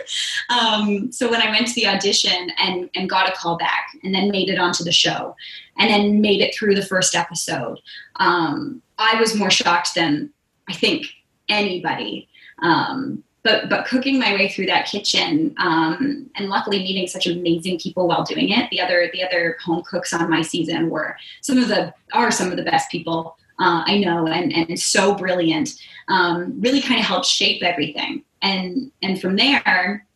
[0.50, 4.14] Um, so when I went to the audition and and got a call back, and
[4.14, 5.34] then made it onto the show,
[5.78, 7.80] and then made it through the first episode,
[8.16, 10.30] um, I was more shocked than
[10.68, 11.06] I think
[11.48, 12.28] anybody
[12.62, 17.78] um, but but cooking my way through that kitchen um, and luckily meeting such amazing
[17.78, 18.68] people while doing it.
[18.70, 22.50] The other the other home cooks on my season were some of the are some
[22.50, 25.80] of the best people uh, I know and and so brilliant.
[26.08, 28.24] Um, really kind of helped shape everything.
[28.42, 30.06] And and from there,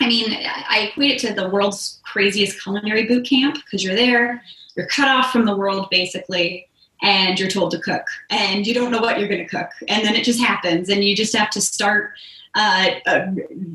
[0.00, 4.42] I mean, I equate it to the world's craziest culinary boot camp because you're there,
[4.74, 6.67] you're cut off from the world basically
[7.02, 10.04] and you're told to cook and you don't know what you're going to cook and
[10.04, 12.12] then it just happens and you just have to start
[12.54, 13.26] uh, uh,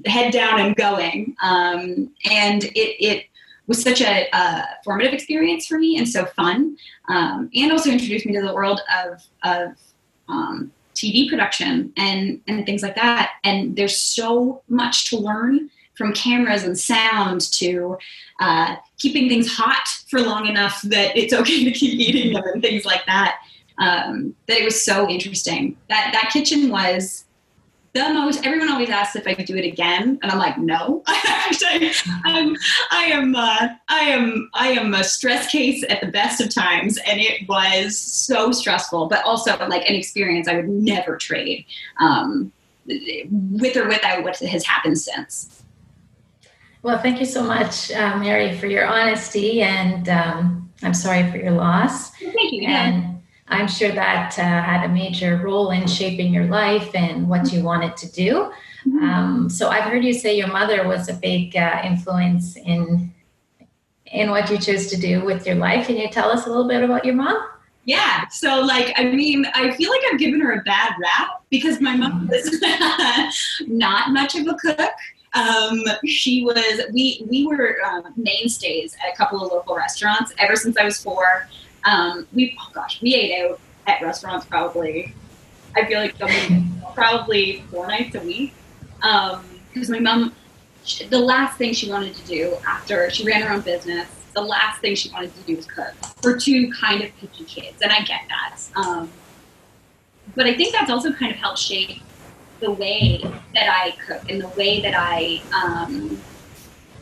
[0.05, 3.25] head down and going um, and it, it
[3.67, 6.75] was such a uh, formative experience for me and so fun
[7.09, 9.77] um, and also introduced me to the world of, of
[10.27, 16.13] um, tv production and, and things like that and there's so much to learn from
[16.13, 17.97] cameras and sound to
[18.39, 22.61] uh, keeping things hot for long enough that it's okay to keep eating them and
[22.61, 23.39] things like that.
[23.77, 25.75] Um, that it was so interesting.
[25.89, 27.25] That that kitchen was
[27.93, 28.45] the most.
[28.45, 31.03] Everyone always asks if I could do it again, and I'm like, no.
[31.07, 32.55] I'm,
[32.91, 36.99] I am, uh, I am, I am a stress case at the best of times,
[37.05, 41.65] and it was so stressful, but also like an experience I would never trade,
[41.99, 42.51] um,
[42.85, 45.62] with or without what has happened since.
[46.83, 51.37] Well, thank you so much, uh, Mary, for your honesty, and um, I'm sorry for
[51.37, 52.11] your loss.
[52.11, 52.67] Thank you.
[52.67, 57.53] And I'm sure that uh, had a major role in shaping your life and what
[57.53, 58.51] you wanted to do.
[58.85, 58.97] Mm-hmm.
[58.97, 63.13] Um, so I've heard you say your mother was a big uh, influence in
[64.07, 65.87] in what you chose to do with your life.
[65.87, 67.37] Can you tell us a little bit about your mom?
[67.85, 68.27] Yeah.
[68.27, 71.95] So, like, I mean, I feel like I've given her a bad rap because my
[71.95, 72.61] mom was
[73.67, 74.91] not much of a cook.
[75.33, 80.55] Um, she was we we were um, mainstays at a couple of local restaurants ever
[80.55, 81.47] since I was four.
[81.85, 85.13] Um, we oh gosh, we ate out at restaurants probably
[85.75, 86.15] I feel like
[86.93, 88.53] probably four nights a week.
[88.97, 90.35] Because um, my mom,
[91.09, 94.81] the last thing she wanted to do after she ran her own business, the last
[94.81, 98.01] thing she wanted to do was cook for two kind of picky kids, and I
[98.01, 98.59] get that.
[98.75, 99.11] Um,
[100.35, 102.01] but I think that's also kind of helped shape
[102.63, 103.21] the way
[103.53, 106.19] that I cook and the way that I um,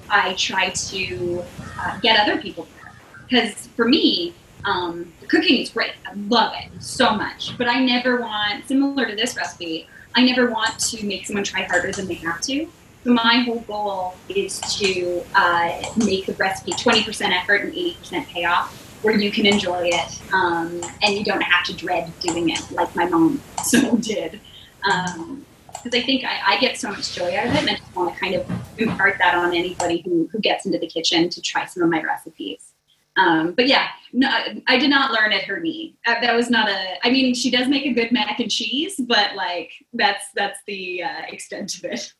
[0.10, 1.44] I try to
[1.80, 2.94] uh, get other people to cook.
[3.30, 4.34] Because for me,
[4.66, 5.94] um, cooking is great.
[6.06, 7.58] I love it so much.
[7.58, 11.64] But I never want, similar to this recipe, I never want to make someone try
[11.64, 12.68] harder than they have to.
[13.04, 18.74] So my whole goal is to uh, make the recipe 20% effort and 80% payoff,
[19.04, 22.94] where you can enjoy it um, and you don't have to dread doing it like
[22.96, 24.40] my mom so did.
[24.84, 27.76] Um, because I think I, I, get so much joy out of it, and I
[27.76, 31.30] just want to kind of impart that on anybody who, who gets into the kitchen
[31.30, 32.74] to try some of my recipes.
[33.18, 34.30] Um, but yeah, no,
[34.68, 35.96] I did not learn at her knee.
[36.06, 37.06] Uh, that was not a.
[37.06, 41.04] I mean, she does make a good mac and cheese, but like that's that's the
[41.04, 42.14] uh, extent of it.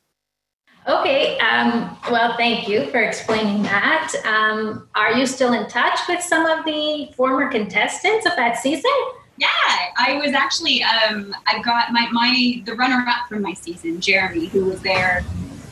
[0.88, 1.38] Okay.
[1.38, 4.12] Um, well, thank you for explaining that.
[4.24, 8.90] Um, are you still in touch with some of the former contestants of that season?
[9.38, 9.48] Yeah,
[9.96, 10.82] I was actually.
[10.82, 15.24] Um, I got my my the runner up from my season, Jeremy, who was there.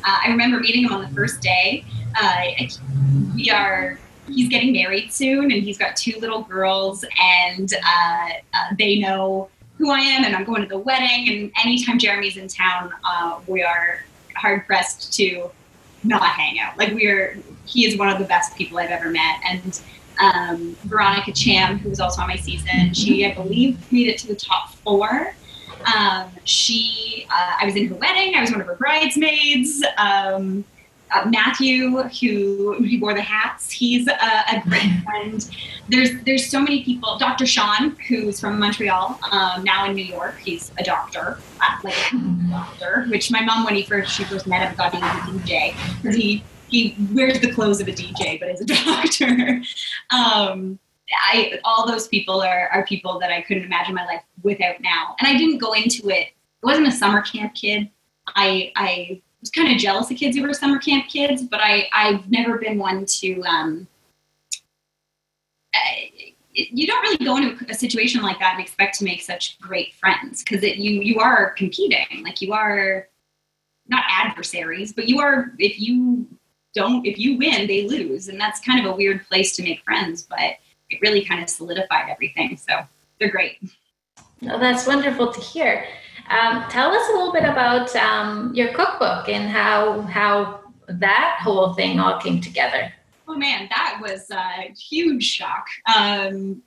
[0.04, 1.84] Uh, I remember meeting him on the first day.
[2.20, 2.42] Uh,
[3.34, 3.98] we are
[4.30, 9.48] he's getting married soon and he's got two little girls and uh, uh, they know
[9.78, 11.28] who I am and I'm going to the wedding.
[11.28, 14.04] And anytime Jeremy's in town, uh, we are
[14.36, 15.50] hard pressed to
[16.04, 16.78] not hang out.
[16.78, 19.40] Like we are, he is one of the best people I've ever met.
[19.46, 19.80] And
[20.20, 24.28] um, Veronica Cham, who was also on my season, she, I believe, made it to
[24.28, 25.35] the top four.
[25.96, 28.35] Um, she, uh, I was in her wedding.
[28.35, 29.83] I was one of her bridesmaids.
[29.96, 30.64] Um,
[31.12, 35.50] uh, Matthew, who he wore the hats, he's a, a, great friend.
[35.88, 37.18] There's there's so many people.
[37.18, 37.46] Dr.
[37.46, 42.50] Sean, who's from Montreal, um, now in New York, he's a doctor, uh, like a
[42.50, 43.06] doctor.
[43.09, 45.74] Which my mom, when he first she first met him, thought he was a DJ
[46.00, 49.62] because he he wears the clothes of a DJ, but is a doctor.
[50.11, 50.78] Um,
[51.12, 55.16] I all those people are are people that I couldn't imagine my life without now.
[55.18, 56.28] And I didn't go into it.
[56.62, 57.90] I wasn't a summer camp kid.
[58.28, 61.88] I I was kind of jealous of kids who were summer camp kids, but I,
[61.92, 63.88] I've never been one to, um,
[65.74, 66.11] I,
[66.52, 69.94] you don't really go into a situation like that and expect to make such great
[69.94, 72.22] friends because you, you are competing.
[72.22, 73.09] Like you are
[73.88, 76.26] not adversaries, but you are, if you
[76.74, 78.28] don't, if you win, they lose.
[78.28, 80.56] And that's kind of a weird place to make friends, but
[80.90, 82.56] it really kind of solidified everything.
[82.56, 82.80] So
[83.18, 83.59] they're great.
[84.42, 85.87] Oh, that's wonderful to hear.
[86.30, 91.74] Um, tell us a little bit about um, your cookbook and how how that whole
[91.74, 92.92] thing all came together.
[93.28, 95.66] Oh man, that was a huge shock.
[95.96, 96.62] Um,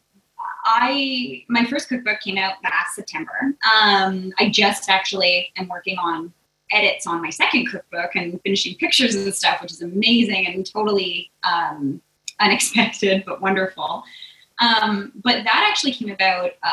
[0.66, 3.56] I my first cookbook came out last September.
[3.82, 6.34] Um, I just actually am working on
[6.74, 11.32] edits on my second cookbook and finishing pictures and stuff, which is amazing and totally
[11.44, 12.02] um,
[12.40, 14.04] unexpected but wonderful.
[14.60, 16.52] Um, but that actually came about.
[16.62, 16.72] Uh,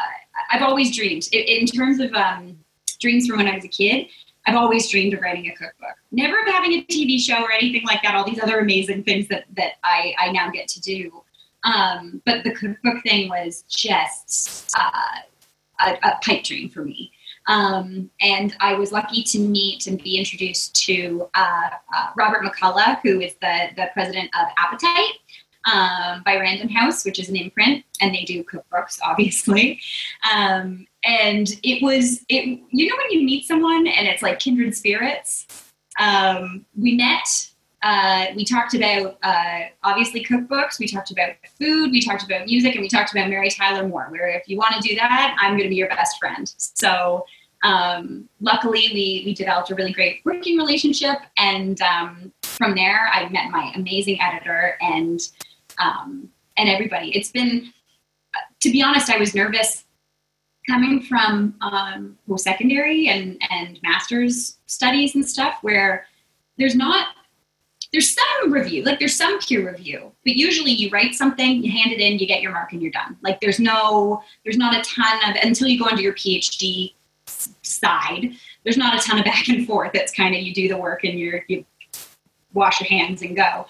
[0.51, 2.59] I've always dreamed in, terms of um,
[3.01, 4.07] dreams from when I was a kid.
[4.47, 5.97] I've always dreamed of writing a cookbook.
[6.13, 9.29] Never of having a TV show or anything like that, all these other amazing things
[9.29, 11.23] that, that I, I now get to do.
[11.65, 15.21] Um, but the cookbook thing was just uh,
[15.87, 17.13] a, a, pipe dream for me.
[17.51, 23.01] Um, and I was lucky to meet and be introduced to uh, uh, Robert McCullough,
[23.03, 25.19] who is the, the president of Appetite
[25.65, 29.81] um, by Random House, which is an imprint, and they do cookbooks, obviously.
[30.33, 32.61] Um, and it was it.
[32.71, 35.47] You know when you meet someone and it's like kindred spirits.
[35.99, 37.49] Um, we met.
[37.83, 40.79] Uh, we talked about uh, obviously cookbooks.
[40.79, 41.91] We talked about food.
[41.91, 44.07] We talked about music, and we talked about Mary Tyler Moore.
[44.11, 46.53] Where if you want to do that, I'm going to be your best friend.
[46.57, 47.25] So
[47.62, 53.29] um, luckily, we we developed a really great working relationship, and um, from there, I
[53.29, 55.20] met my amazing editor and
[55.79, 57.11] um, and everybody.
[57.16, 57.73] It's been,
[58.61, 59.85] to be honest, I was nervous
[60.68, 66.07] coming from um, post secondary and and master's studies and stuff where
[66.59, 67.09] there's not
[67.92, 71.90] there's some review like there's some peer review but usually you write something you hand
[71.90, 74.83] it in you get your mark and you're done like there's no there's not a
[74.83, 76.92] ton of until you go into your phd
[77.62, 78.33] side
[78.64, 81.05] there's not a ton of back and forth it's kind of you do the work
[81.05, 81.64] and you're you
[82.53, 83.66] wash your hands and go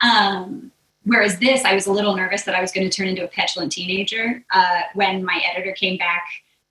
[0.00, 0.72] um,
[1.04, 3.28] Whereas this, I was a little nervous that I was going to turn into a
[3.28, 6.24] petulant teenager uh, when my editor came back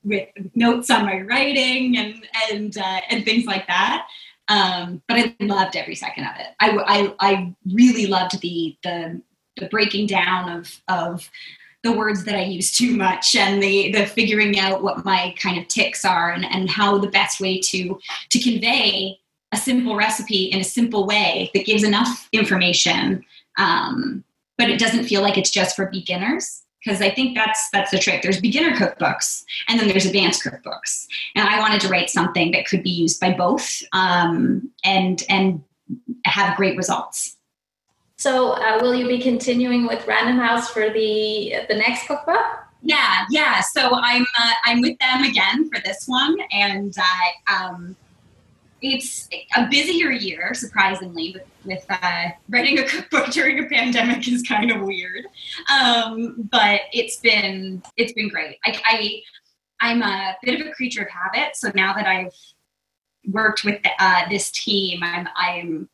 [0.03, 4.07] with notes on my writing and and uh, and things like that.
[4.47, 6.47] Um, but I loved every second of it.
[6.59, 9.21] I, I, I really loved the, the
[9.57, 11.29] the breaking down of of
[11.83, 15.57] the words that I use too much and the the figuring out what my kind
[15.57, 19.19] of ticks are and, and how the best way to to convey
[19.51, 23.25] a simple recipe in a simple way that gives enough information
[23.57, 24.23] um,
[24.57, 27.99] but it doesn't feel like it's just for beginners because I think that's that's the
[27.99, 28.21] trick.
[28.21, 32.65] There's beginner cookbooks and then there's advanced cookbooks, and I wanted to write something that
[32.65, 35.63] could be used by both um, and and
[36.25, 37.37] have great results.
[38.21, 42.45] So, uh, will you be continuing with Random House for the the next cookbook?
[42.83, 43.61] Yeah, yeah.
[43.61, 47.95] So I'm uh, I'm with them again for this one, and uh, um,
[48.79, 54.43] it's a busier year, surprisingly, with, with uh, writing a cookbook during a pandemic is
[54.43, 55.25] kind of weird.
[55.75, 58.57] Um, but it's been it's been great.
[58.63, 59.21] I, I
[59.79, 62.35] I'm a bit of a creature of habit, so now that I've
[63.25, 65.89] worked with uh, this team, I'm I'm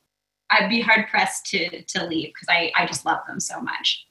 [0.50, 4.08] I'd be hard pressed to to leave because I I just love them so much.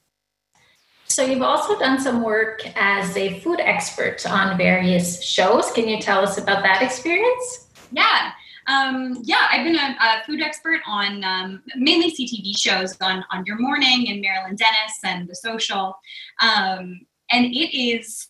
[1.09, 5.71] So you've also done some work as a food expert on various shows.
[5.71, 7.69] Can you tell us about that experience?
[7.91, 8.31] Yeah.
[8.67, 13.45] Um, yeah, I've been a, a food expert on um, mainly CTV shows on on
[13.45, 15.97] Your Morning and Marilyn Denis and The Social,
[16.41, 18.27] um, and it is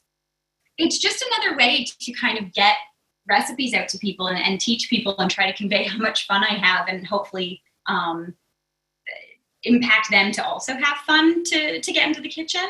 [0.77, 2.75] it's just another way to kind of get
[3.27, 6.43] recipes out to people and, and, teach people and try to convey how much fun
[6.43, 8.33] I have and hopefully um,
[9.63, 12.67] impact them to also have fun to to get into the kitchen.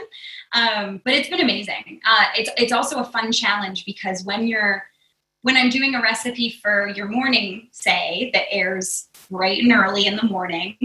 [0.53, 1.99] Um, but it's been amazing.
[2.05, 4.83] Uh, it's it's also a fun challenge because when you're
[5.41, 10.17] when I'm doing a recipe for your morning, say, that airs bright and early in
[10.17, 10.75] the morning,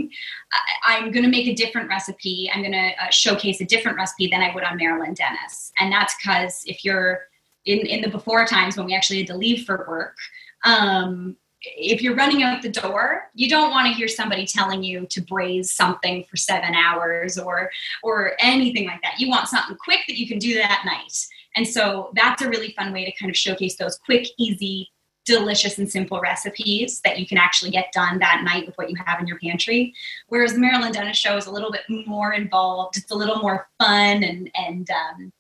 [0.87, 2.51] I'm going to make a different recipe.
[2.55, 5.73] I'm going to uh, showcase a different recipe than I would on Marilyn Denis.
[5.79, 7.23] And that's because if you're
[7.64, 10.16] in, in the before times when we actually had to leave for work,
[10.64, 15.07] um, if you're running out the door, you don't want to hear somebody telling you
[15.11, 17.70] to braise something for seven hours or
[18.03, 19.18] or anything like that.
[19.18, 21.16] You want something quick that you can do that night.
[21.57, 24.90] And so that's a really fun way to kind of showcase those quick, easy,
[25.27, 28.96] delicious, and simple recipes that you can actually get done that night with what you
[29.05, 29.94] have in your pantry.
[30.29, 32.96] Whereas the Marilyn Denis show is a little bit more involved.
[32.96, 35.33] It's a little more fun and and um,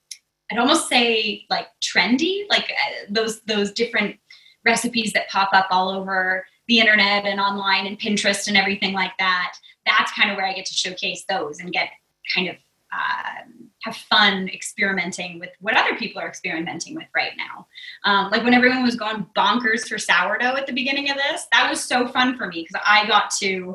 [0.52, 4.16] I'd almost say like trendy, like uh, those those different
[4.64, 9.12] recipes that pop up all over the internet and online and Pinterest and everything like
[9.18, 9.54] that.
[9.86, 11.88] That's kind of where I get to showcase those and get
[12.34, 12.56] kind of
[12.92, 17.66] um, have fun experimenting with what other people are experimenting with right now.
[18.04, 21.68] Um, like when everyone was going bonkers for sourdough at the beginning of this, that
[21.68, 23.74] was so fun for me because I got to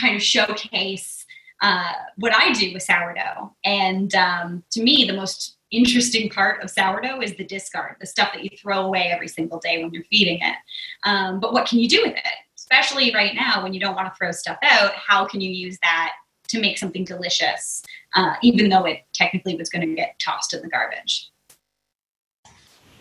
[0.00, 1.24] kind of showcase
[1.62, 3.54] uh, what I do with sourdough.
[3.64, 8.32] And um, to me, the most interesting part of sourdough is the discard, the stuff
[8.34, 10.54] that you throw away every single day when you're feeding it.
[11.04, 12.34] Um, but what can you do with it?
[12.56, 15.78] Especially right now when you don't want to throw stuff out, how can you use
[15.82, 16.12] that
[16.48, 17.82] to make something delicious,
[18.14, 21.30] uh, even though it technically was going to get tossed in the garbage.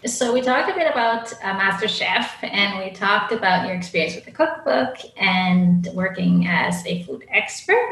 [0.05, 4.15] So we talked a bit about uh, Master Chef, and we talked about your experience
[4.15, 7.91] with the cookbook and working as a food expert.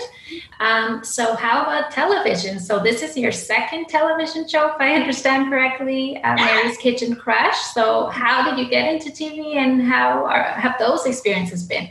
[0.60, 2.60] Um, so how about television?
[2.60, 7.58] So this is your second television show, if I understand correctly, uh, Mary's Kitchen Crush.
[7.74, 11.89] So how did you get into TV, and how are, have those experiences been?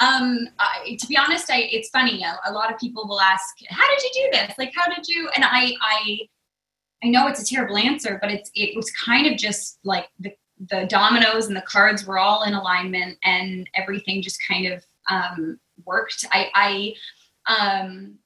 [0.00, 2.24] Um, I, to be honest, I, it's funny.
[2.24, 4.58] A, a, lot of people will ask, "How did you do this?
[4.58, 6.18] Like, how did you?" And I, I,
[7.04, 10.32] I know it's a terrible answer, but it's it was kind of just like the
[10.70, 15.58] the dominoes and the cards were all in alignment, and everything just kind of um,
[15.84, 16.24] worked.
[16.30, 16.94] I,
[17.48, 18.18] I, um,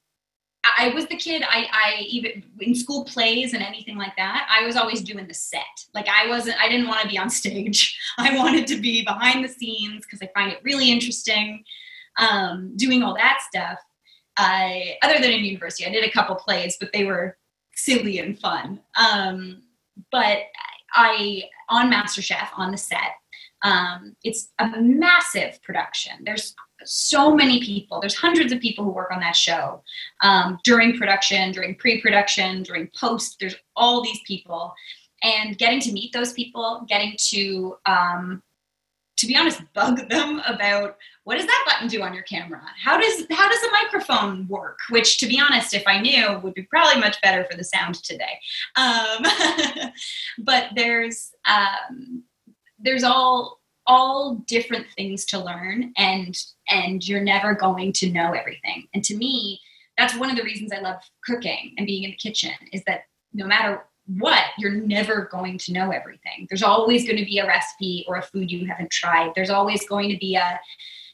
[0.77, 1.43] I was the kid.
[1.47, 4.47] I, I even in school plays and anything like that.
[4.51, 5.61] I was always doing the set.
[5.93, 6.61] Like I wasn't.
[6.61, 7.97] I didn't want to be on stage.
[8.17, 11.63] I wanted to be behind the scenes because I find it really interesting.
[12.19, 13.79] Um, doing all that stuff.
[14.39, 17.37] I, other than in university, I did a couple plays, but they were
[17.77, 18.81] silly and fun.
[18.99, 19.61] Um,
[20.11, 20.39] but
[20.93, 23.15] I on MasterChef on the set.
[23.63, 26.13] Um, it's a massive production.
[26.23, 26.53] There's
[26.85, 27.99] so many people.
[27.99, 29.81] There's hundreds of people who work on that show
[30.21, 33.37] um, during production, during pre-production, during post.
[33.39, 34.73] There's all these people,
[35.23, 38.43] and getting to meet those people, getting to, um,
[39.17, 42.61] to be honest, bug them about what does that button do on your camera?
[42.81, 44.79] How does how does a microphone work?
[44.89, 47.95] Which, to be honest, if I knew, would be probably much better for the sound
[47.95, 48.39] today.
[48.75, 49.25] Um,
[50.39, 52.23] but there's um,
[52.79, 56.37] there's all all different things to learn and
[56.69, 59.61] and you're never going to know everything and to me
[59.97, 63.03] that's one of the reasons i love cooking and being in the kitchen is that
[63.33, 64.45] no matter what?
[64.57, 66.47] You're never going to know everything.
[66.49, 69.33] There's always going to be a recipe or a food you haven't tried.
[69.35, 70.59] There's always going to be a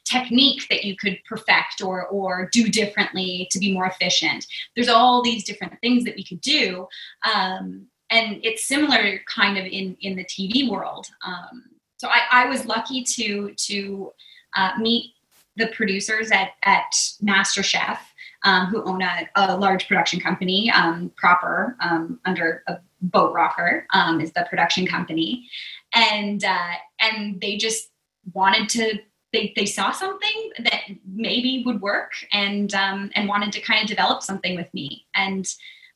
[0.04, 4.46] technique that you could perfect or or do differently to be more efficient.
[4.74, 6.86] There's all these different things that we could do
[7.24, 11.06] um, and it's similar kind of in in the tv world.
[11.26, 11.64] Um,
[11.96, 14.12] so I, I, was lucky to to
[14.56, 15.14] uh, meet
[15.56, 16.92] the producers at at
[17.22, 17.98] masterchef
[18.44, 23.86] um, who own a, a, large production company um, proper um, under a boat rocker
[23.92, 25.48] um, is the production company.
[25.94, 27.90] And uh, and they just
[28.32, 28.98] wanted to
[29.32, 30.82] they, they saw something that
[31.12, 35.06] maybe would work and um, and wanted to kind of develop something with me.
[35.14, 35.46] And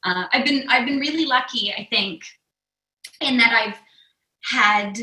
[0.04, 2.22] uh, I've been I've been really lucky I think
[3.20, 3.78] in that I've
[4.44, 4.98] had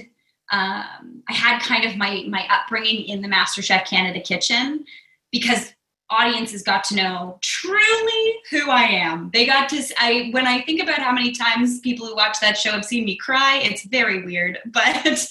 [0.51, 4.85] um, I had kind of my my upbringing in the MasterChef Canada kitchen
[5.31, 5.74] because
[6.09, 9.31] audiences got to know truly who I am.
[9.33, 12.57] They got to I when I think about how many times people who watch that
[12.57, 15.27] show have seen me cry, it's very weird, but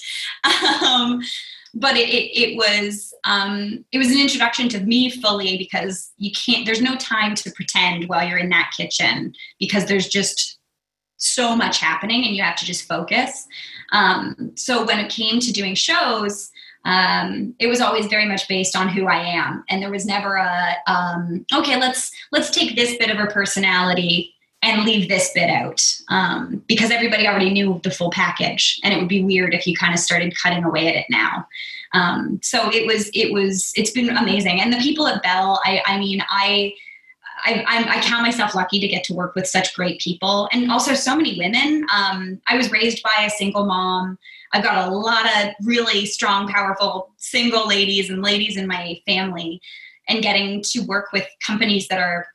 [0.83, 1.21] um,
[1.73, 6.31] but it, it, it was um, it was an introduction to me fully because you
[6.31, 10.59] can't there's no time to pretend while you're in that kitchen because there's just
[11.17, 13.47] so much happening and you have to just focus
[13.93, 16.51] um, so when it came to doing shows
[16.85, 20.35] um, it was always very much based on who I am, and there was never
[20.35, 21.79] a um, okay.
[21.79, 26.91] Let's let's take this bit of her personality and leave this bit out um, because
[26.91, 29.99] everybody already knew the full package, and it would be weird if you kind of
[29.99, 31.47] started cutting away at it now.
[31.93, 35.59] Um, so it was it was it's been amazing, and the people at Bell.
[35.65, 36.73] I I mean I.
[37.47, 40.95] I, I, count myself lucky to get to work with such great people and also
[40.95, 41.85] so many women.
[41.93, 44.17] Um, I was raised by a single mom.
[44.55, 49.59] I've got a lot of really strong, powerful single ladies and ladies in my family,
[50.07, 52.25] and getting to work with companies that are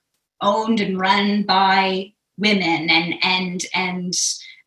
[0.43, 4.13] owned and run by women and and and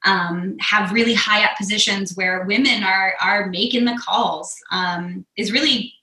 [0.03, 5.51] um, have really high up positions where women are are making the calls um, is
[5.51, 5.93] really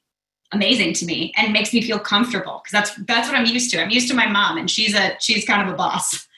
[0.52, 3.82] amazing to me and makes me feel comfortable because that's that's what I'm used to.
[3.82, 6.28] I'm used to my mom and she's a she's kind of a boss.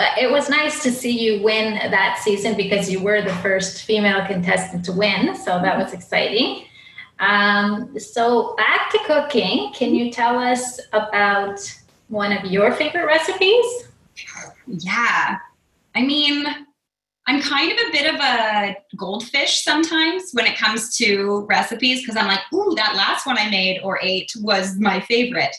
[0.00, 3.82] Uh, it was nice to see you win that season because you were the first
[3.82, 5.36] female contestant to win.
[5.36, 6.64] So that was exciting.
[7.18, 9.74] Um, so back to cooking.
[9.74, 11.60] Can you tell us about
[12.08, 13.66] one of your favorite recipes?
[14.66, 15.36] Yeah.
[15.94, 16.46] I mean,
[17.26, 22.16] I'm kind of a bit of a goldfish sometimes when it comes to recipes because
[22.16, 25.54] I'm like, ooh, that last one I made or ate was my favorite.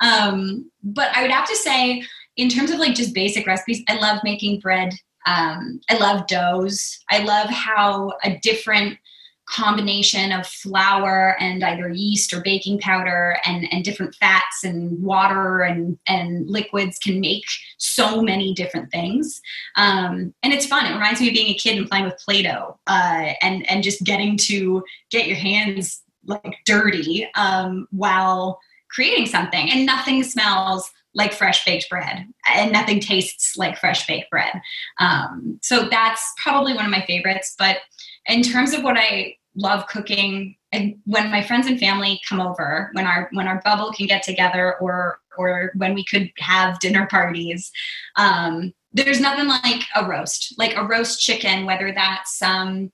[0.00, 2.02] Um, but I would have to say,
[2.36, 4.94] in terms of like just basic recipes, I love making bread.
[5.26, 6.98] Um, I love doughs.
[7.10, 8.98] I love how a different
[9.46, 15.60] combination of flour and either yeast or baking powder and, and different fats and water
[15.60, 17.44] and, and liquids can make
[17.76, 19.40] so many different things.
[19.76, 20.86] Um, and it's fun.
[20.86, 24.02] It reminds me of being a kid and playing with Play-Doh uh, and, and just
[24.02, 28.58] getting to get your hands like dirty um, while
[28.90, 34.30] creating something and nothing smells like fresh baked bread and nothing tastes like fresh baked
[34.30, 34.60] bread.
[34.98, 37.78] Um, so that's probably one of my favorites but
[38.26, 42.90] in terms of what i love cooking and when my friends and family come over
[42.92, 47.06] when our when our bubble can get together or or when we could have dinner
[47.06, 47.70] parties
[48.16, 52.90] um, there's nothing like a roast like a roast chicken whether that's um,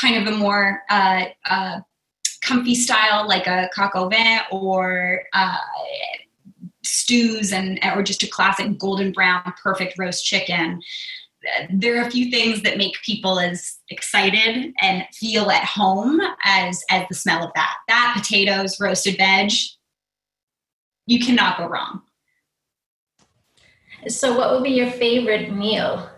[0.00, 1.80] kind of a more uh, uh,
[2.42, 5.56] comfy style like a coq au vin or uh,
[6.84, 10.80] stews and or just a classic golden brown perfect roast chicken
[11.70, 16.82] there are a few things that make people as excited and feel at home as
[16.90, 19.52] as the smell of that that potatoes roasted veg
[21.06, 22.02] you cannot go wrong
[24.08, 26.08] so what would be your favorite meal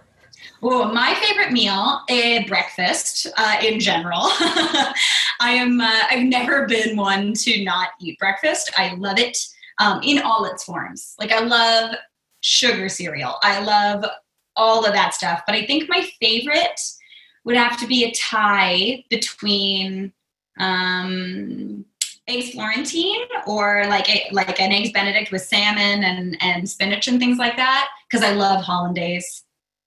[0.60, 4.20] well, my favorite meal is breakfast uh, in general.
[4.22, 4.94] I
[5.40, 5.80] am.
[5.80, 8.72] Uh, I've never been one to not eat breakfast.
[8.76, 9.36] I love it
[9.78, 11.14] um, in all its forms.
[11.18, 11.96] Like I love
[12.40, 13.36] sugar cereal.
[13.42, 14.04] I love
[14.56, 15.42] all of that stuff.
[15.46, 16.80] But I think my favorite
[17.44, 20.12] would have to be a tie between
[20.58, 21.84] um,
[22.26, 27.18] eggs Florentine or like a, like an eggs Benedict with salmon and and spinach and
[27.18, 29.44] things like that because I love hollandaise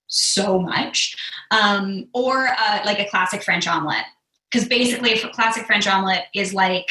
[0.08, 1.16] so much.
[1.52, 4.04] Um, or uh, like a classic French omelet
[4.52, 6.90] because basically a classic French omelet is like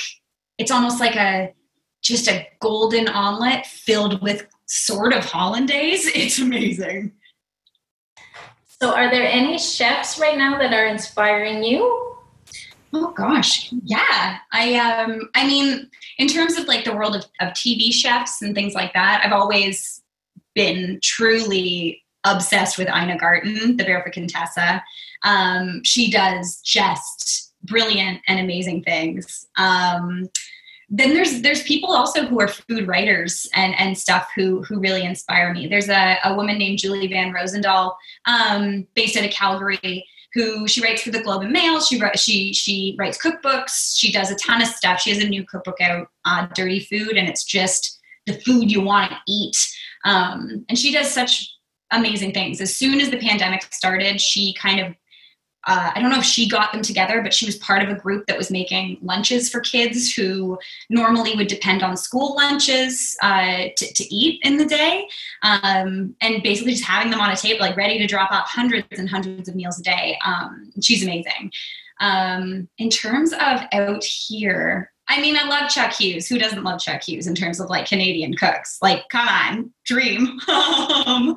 [0.58, 1.52] it's almost like a
[2.06, 6.06] just a golden omelet filled with sort of hollandaise.
[6.14, 7.12] It's amazing.
[8.80, 12.14] So, are there any chefs right now that are inspiring you?
[12.92, 14.38] Oh gosh, yeah.
[14.52, 18.54] I um, I mean, in terms of like the world of, of TV chefs and
[18.54, 20.02] things like that, I've always
[20.54, 24.82] been truly obsessed with Ina Garten, the Barefoot Contessa.
[25.22, 29.46] Um, she does just brilliant and amazing things.
[29.56, 30.28] Um,
[30.88, 35.02] then there's there's people also who are food writers and and stuff who who really
[35.02, 35.66] inspire me.
[35.66, 40.82] There's a, a woman named Julie Van Rosendaal, um, based out of Calgary, who she
[40.82, 41.80] writes for the Globe and Mail.
[41.80, 43.96] She she she writes cookbooks.
[43.96, 45.00] She does a ton of stuff.
[45.00, 48.80] She has a new cookbook out, uh, Dirty Food, and it's just the food you
[48.80, 49.56] want to eat.
[50.04, 51.52] Um, and she does such
[51.90, 52.60] amazing things.
[52.60, 54.94] As soon as the pandemic started, she kind of
[55.66, 57.94] uh, I don't know if she got them together, but she was part of a
[57.94, 60.58] group that was making lunches for kids who
[60.88, 65.08] normally would depend on school lunches uh, to, to, eat in the day.
[65.42, 68.86] Um, and basically just having them on a table, like ready to drop off hundreds
[68.92, 70.16] and hundreds of meals a day.
[70.24, 71.50] Um, she's amazing.
[72.00, 76.26] Um, in terms of out here, I mean, I love Chuck Hughes.
[76.26, 78.78] Who doesn't love Chuck Hughes in terms of like Canadian cooks?
[78.82, 80.40] Like, come on, dream.
[80.48, 81.36] um,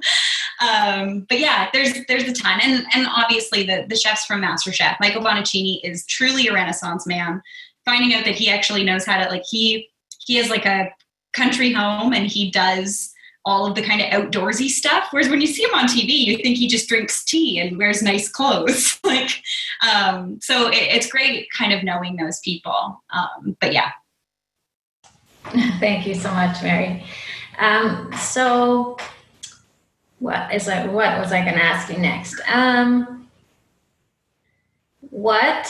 [1.29, 4.95] but yeah, there's there's a ton, and and obviously the the chefs from MasterChef.
[4.99, 7.41] Michael Bonacini is truly a Renaissance man.
[7.85, 9.87] Finding out that he actually knows how to like he
[10.25, 10.89] he has like a
[11.33, 13.13] country home and he does
[13.45, 15.07] all of the kind of outdoorsy stuff.
[15.11, 18.01] Whereas when you see him on TV, you think he just drinks tea and wears
[18.01, 18.99] nice clothes.
[19.03, 19.41] like,
[19.89, 23.01] um, so it, it's great kind of knowing those people.
[23.11, 23.91] Um, but yeah.
[25.79, 27.03] Thank you so much, Mary.
[27.57, 28.97] Um, so,
[30.19, 32.39] what is I, what was I going to ask you next?
[32.47, 33.27] Um,
[35.09, 35.67] what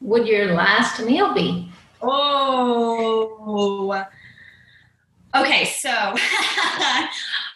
[0.00, 1.70] would your last meal be?
[2.02, 4.04] Oh,
[5.34, 5.90] Okay, so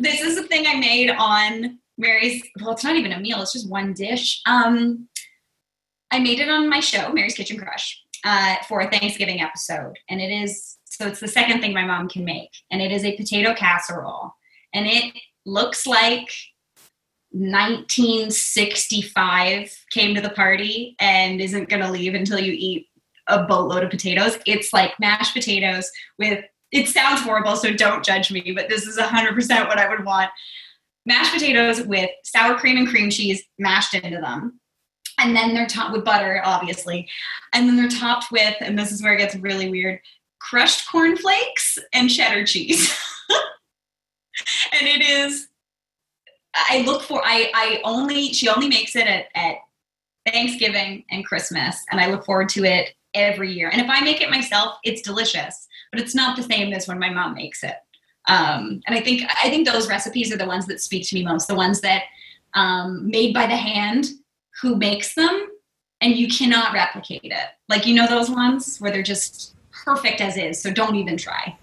[0.01, 2.43] this is a thing I made on Mary's.
[2.61, 4.41] Well, it's not even a meal; it's just one dish.
[4.47, 5.07] Um,
[6.11, 10.20] I made it on my show, Mary's Kitchen Crush, uh, for a Thanksgiving episode, and
[10.20, 11.07] it is so.
[11.07, 14.35] It's the second thing my mom can make, and it is a potato casserole,
[14.74, 15.14] and it
[15.47, 16.29] looks like
[17.31, 22.89] 1965 came to the party and isn't going to leave until you eat
[23.29, 24.37] a boatload of potatoes.
[24.47, 28.99] It's like mashed potatoes with it sounds horrible, so don't judge me, but this is
[28.99, 30.31] 100% what I would want.
[31.07, 34.61] Mashed potatoes with sour cream and cream cheese mashed into them.
[35.19, 37.09] And then they're topped with butter, obviously.
[37.55, 40.01] And then they're topped with, and this is where it gets really weird,
[40.39, 42.95] crushed cornflakes and cheddar cheese.
[44.73, 45.49] and it is,
[46.55, 49.57] I look for, I, I only, she only makes it at, at
[50.27, 51.83] Thanksgiving and Christmas.
[51.91, 53.71] And I look forward to it every year.
[53.71, 56.99] And if I make it myself, it's delicious but it's not the same as when
[56.99, 57.76] my mom makes it.
[58.28, 61.24] Um, and I think I think those recipes are the ones that speak to me
[61.24, 61.49] most.
[61.49, 62.03] The ones that
[62.55, 64.07] um, made by the hand,
[64.61, 65.49] who makes them,
[66.01, 67.49] and you cannot replicate it.
[67.68, 70.61] Like you know those ones where they're just perfect as is.
[70.61, 71.57] So don't even try.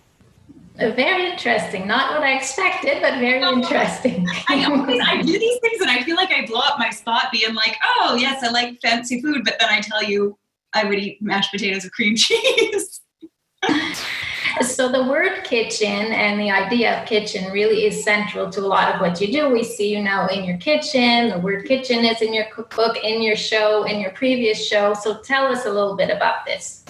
[0.78, 1.88] Very interesting.
[1.88, 4.28] Not what I expected, but very interesting.
[4.49, 7.32] I always I do these things and I feel like I blow up my spot
[7.32, 10.38] being like, oh yes, I like fancy food, but then I tell you
[10.73, 13.01] I would eat mashed potatoes with cream cheese
[14.62, 18.93] so the word kitchen and the idea of kitchen really is central to a lot
[18.93, 19.49] of what you do.
[19.49, 21.30] We see you now in your kitchen.
[21.30, 24.93] The word kitchen is in your cookbook, in your show, in your previous show.
[24.93, 26.86] So tell us a little bit about this.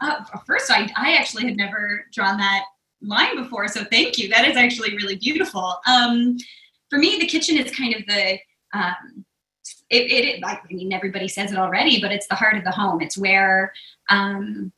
[0.00, 2.64] Uh, first, I, I actually had never drawn that
[3.00, 4.28] line before, so thank you.
[4.28, 5.76] That is actually really beautiful.
[5.86, 6.36] Um,
[6.90, 8.38] for me, the kitchen is kind of the
[8.74, 9.24] um,
[9.88, 13.00] it, it, I mean, everybody says it already, but it's the heart of the home.
[13.00, 13.72] It's where
[14.10, 14.72] um,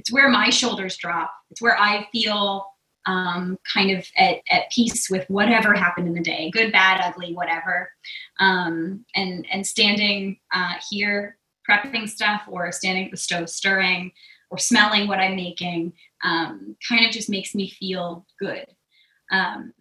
[0.00, 1.30] it's where my shoulders drop.
[1.50, 2.64] It's where I feel
[3.04, 7.34] um, kind of at, at peace with whatever happened in the day, good, bad, ugly,
[7.34, 7.92] whatever.
[8.38, 11.36] Um, and and standing uh, here
[11.68, 14.12] prepping stuff, or standing at the stove stirring,
[14.48, 15.92] or smelling what I'm making,
[16.24, 18.66] um, kind of just makes me feel good.
[19.30, 19.74] Um,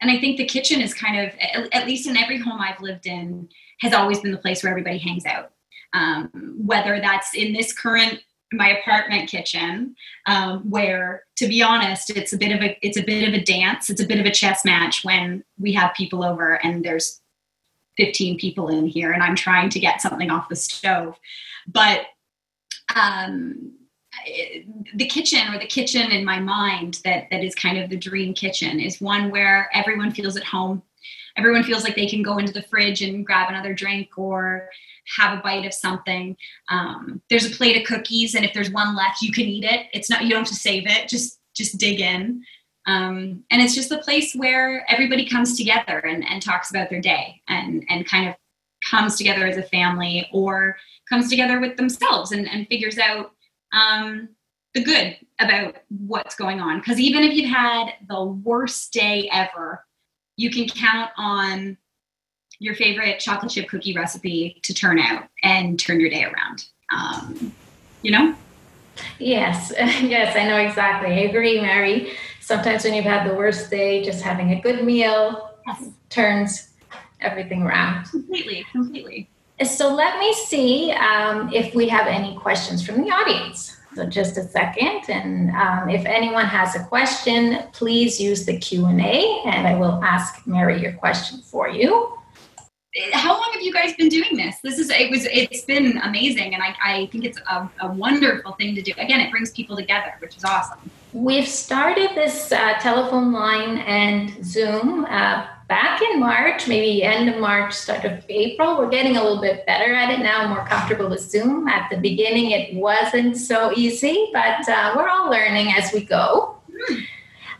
[0.00, 3.06] and I think the kitchen is kind of, at least in every home I've lived
[3.06, 3.48] in,
[3.80, 5.52] has always been the place where everybody hangs out.
[5.92, 8.20] Um, whether that's in this current
[8.52, 13.02] my apartment kitchen um, where to be honest it's a bit of a it's a
[13.02, 13.90] bit of a dance.
[13.90, 17.20] It's a bit of a chess match when we have people over and there's
[17.96, 21.16] 15 people in here and i'm trying to get something off the stove.
[21.66, 22.02] But
[22.94, 23.72] um,
[24.94, 28.34] the kitchen or the kitchen in my mind that that is kind of the dream
[28.34, 30.82] kitchen is one where everyone feels at home.
[31.36, 34.68] Everyone feels like they can go into the fridge and grab another drink or
[35.16, 36.36] have a bite of something.
[36.68, 39.86] Um, there's a plate of cookies, and if there's one left, you can eat it.
[39.92, 41.08] It's not you don't have to save it.
[41.08, 42.42] Just just dig in.
[42.86, 47.00] Um, and it's just a place where everybody comes together and, and talks about their
[47.00, 48.34] day and and kind of
[48.84, 50.76] comes together as a family or
[51.08, 53.32] comes together with themselves and, and figures out
[53.72, 54.28] um,
[54.74, 56.78] the good about what's going on.
[56.78, 59.84] Because even if you've had the worst day ever,
[60.36, 61.76] you can count on
[62.58, 66.66] your favorite chocolate chip cookie recipe to turn out and turn your day around.
[66.92, 67.52] Um,
[68.02, 68.34] you know?
[69.18, 71.12] Yes, yes, I know exactly.
[71.12, 72.12] I agree, Mary.
[72.40, 75.88] Sometimes when you've had the worst day, just having a good meal yes.
[76.08, 76.68] turns
[77.20, 78.04] everything around.
[78.06, 79.28] Completely, completely.
[79.64, 83.76] So let me see um, if we have any questions from the audience.
[83.94, 88.84] So just a second, and um, if anyone has a question, please use the Q
[88.84, 92.15] and A, and I will ask Mary your question for you.
[93.12, 94.58] How long have you guys been doing this?
[94.60, 98.52] This is it was it's been amazing, and I, I think it's a, a wonderful
[98.52, 98.92] thing to do.
[98.96, 100.78] Again, it brings people together, which is awesome.
[101.12, 107.40] We've started this uh, telephone line and Zoom uh, back in March, maybe end of
[107.40, 108.78] March, start of April.
[108.78, 111.68] We're getting a little bit better at it now, more comfortable with Zoom.
[111.68, 116.60] At the beginning, it wasn't so easy, but uh, we're all learning as we go.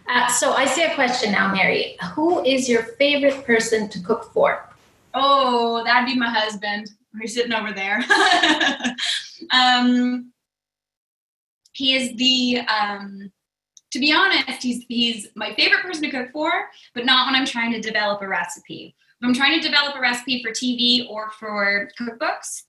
[0.08, 1.96] Uh, so I see a question now, Mary.
[2.14, 4.65] Who is your favorite person to cook for?
[5.18, 6.90] Oh, that'd be my husband.
[7.20, 8.04] He's sitting over there.
[9.52, 10.30] um,
[11.72, 13.32] he is the um,
[13.92, 16.50] to be honest, he's he's my favorite person to cook for,
[16.94, 18.94] but not when I'm trying to develop a recipe.
[19.20, 22.64] If I'm trying to develop a recipe for TV or for cookbooks,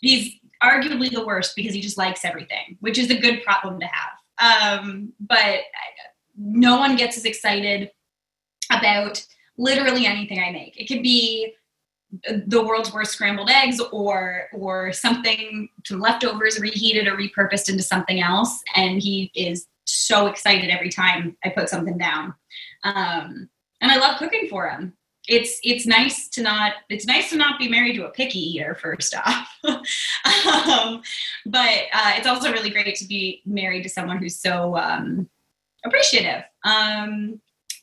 [0.00, 3.86] he's arguably the worst because he just likes everything, which is a good problem to
[3.86, 4.82] have.
[4.82, 5.60] Um, but
[6.36, 7.90] no one gets as excited
[8.70, 9.24] about
[9.56, 10.78] literally anything I make.
[10.78, 11.54] It could be
[12.46, 18.20] the world's worst scrambled eggs or or something some leftovers reheated or repurposed into something
[18.20, 22.34] else and he is so excited every time I put something down.
[22.84, 23.48] Um,
[23.80, 24.94] and I love cooking for him.
[25.28, 28.76] It's it's nice to not it's nice to not be married to a picky eater
[28.76, 31.02] first off, um,
[31.46, 35.28] but uh, it's also really great to be married to someone who's so um,
[35.84, 36.44] appreciative.
[36.64, 37.40] Um,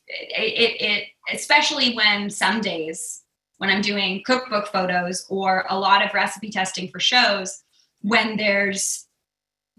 [0.07, 3.22] it, it, it especially when some days
[3.63, 7.63] when I'm doing cookbook photos or a lot of recipe testing for shows,
[8.01, 9.07] when there's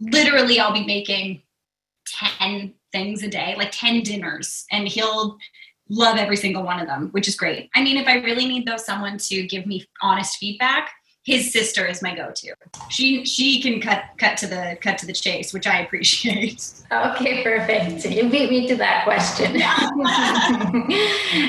[0.00, 1.42] literally I'll be making
[2.06, 5.36] 10 things a day, like 10 dinners, and he'll
[5.90, 7.68] love every single one of them, which is great.
[7.74, 10.90] I mean, if I really need though someone to give me honest feedback,
[11.24, 12.54] his sister is my go-to.
[12.90, 16.70] She she can cut cut to the cut to the chase, which I appreciate.
[16.92, 18.04] Okay, perfect.
[18.04, 19.58] You beat me to that question.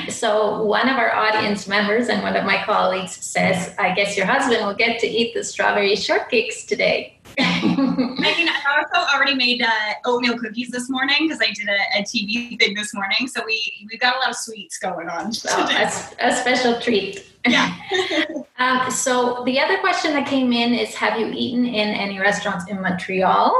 [0.10, 4.26] so one of our audience members and one of my colleagues says, "I guess your
[4.26, 9.68] husband will get to eat the strawberry shortcakes today." Megan, I also already made uh,
[10.06, 13.28] oatmeal cookies this morning because I did a, a, TV thing this morning.
[13.28, 15.32] So we we got a lot of sweets going on.
[15.48, 17.26] Oh, that's a special treat.
[17.46, 17.76] Yeah.
[18.58, 22.70] um, so the other question that came in is: Have you eaten in any restaurants
[22.70, 23.54] in Montreal?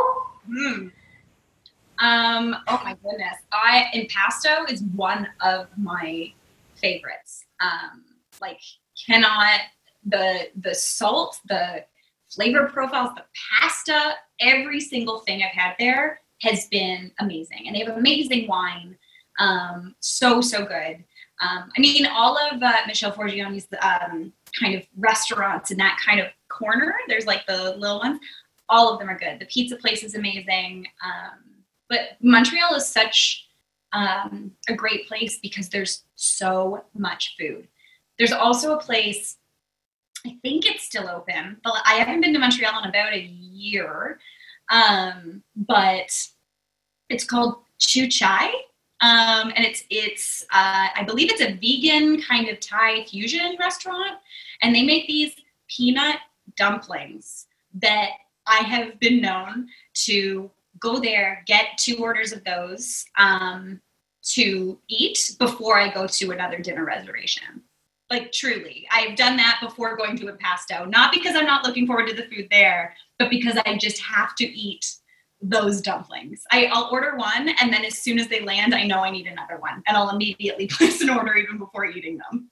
[0.46, 0.88] Hmm.
[1.98, 2.56] Um.
[2.68, 3.36] Oh my goodness.
[3.52, 6.32] I impasto is one of my
[6.76, 7.44] favorites.
[7.60, 8.04] Um.
[8.40, 8.60] Like
[9.06, 9.60] cannot
[10.06, 11.84] the the salt the
[12.30, 13.24] flavor profiles, the
[13.60, 17.64] pasta, every single thing I've had there has been amazing.
[17.66, 18.96] And they have amazing wine.
[19.38, 21.04] Um, so, so good.
[21.42, 26.20] Um, I mean, all of uh, Michel Forgione's um, kind of restaurants in that kind
[26.20, 28.20] of corner, there's like the little ones,
[28.68, 29.38] all of them are good.
[29.38, 30.86] The pizza place is amazing.
[31.04, 33.48] Um, but Montreal is such
[33.92, 37.68] um, a great place because there's so much food.
[38.18, 39.36] There's also a place
[40.26, 44.18] I think it's still open, but I haven't been to Montreal in about a year.
[44.70, 46.10] Um, but
[47.08, 48.46] it's called Chu Chai.
[49.02, 54.18] Um, and it's it's uh, I believe it's a vegan kind of Thai fusion restaurant,
[54.62, 55.36] and they make these
[55.68, 56.16] peanut
[56.56, 58.10] dumplings that
[58.46, 59.68] I have been known
[60.06, 60.50] to
[60.80, 63.80] go there, get two orders of those um,
[64.22, 67.62] to eat before I go to another dinner reservation
[68.10, 72.06] like truly i've done that before going to impasto not because i'm not looking forward
[72.06, 74.86] to the food there but because i just have to eat
[75.42, 76.42] those dumplings.
[76.50, 79.26] I, i'll order one and then as soon as they land i know i need
[79.26, 82.50] another one and i'll immediately place an order even before eating them.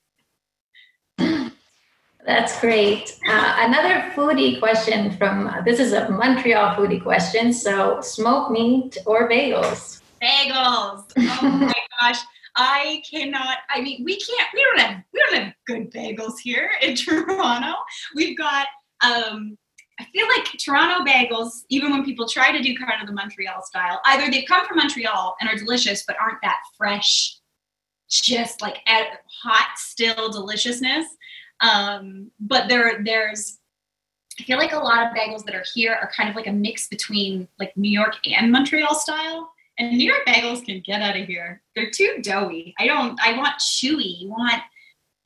[2.27, 3.19] That's great.
[3.29, 8.97] Uh, another foodie question from uh, this is a montreal foodie question so smoked meat
[9.05, 10.01] or bagels?
[10.23, 11.05] Bagels.
[11.19, 12.21] Oh my gosh
[12.57, 13.59] I cannot.
[13.69, 14.49] I mean, we can't.
[14.55, 15.03] We don't have.
[15.13, 17.75] We don't have good bagels here in Toronto.
[18.15, 18.67] We've got.
[19.05, 19.57] um
[20.01, 23.63] I feel like Toronto bagels, even when people try to do kind of the Montreal
[23.63, 27.39] style, either they've come from Montreal and are delicious, but aren't that fresh,
[28.11, 31.07] just like hot, still deliciousness.
[31.61, 33.61] Um, but there, there's
[34.41, 36.53] I feel like a lot of bagels that are here are kind of like a
[36.53, 39.53] mix between like New York and Montreal style.
[39.79, 41.61] And New York bagels can get out of here.
[41.75, 42.75] They're too doughy.
[42.79, 43.19] I don't.
[43.21, 44.21] I want chewy.
[44.21, 44.63] You want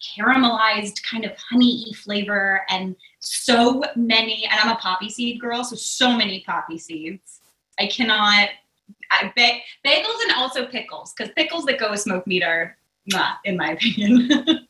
[0.00, 5.74] caramelized kind of honey flavor and so many and i'm a poppy seed girl so
[5.74, 7.40] so many poppy seeds
[7.80, 8.50] i cannot
[9.10, 12.76] I, ba- bagels and also pickles because pickles that go with smoked meat are
[13.06, 14.68] not in my opinion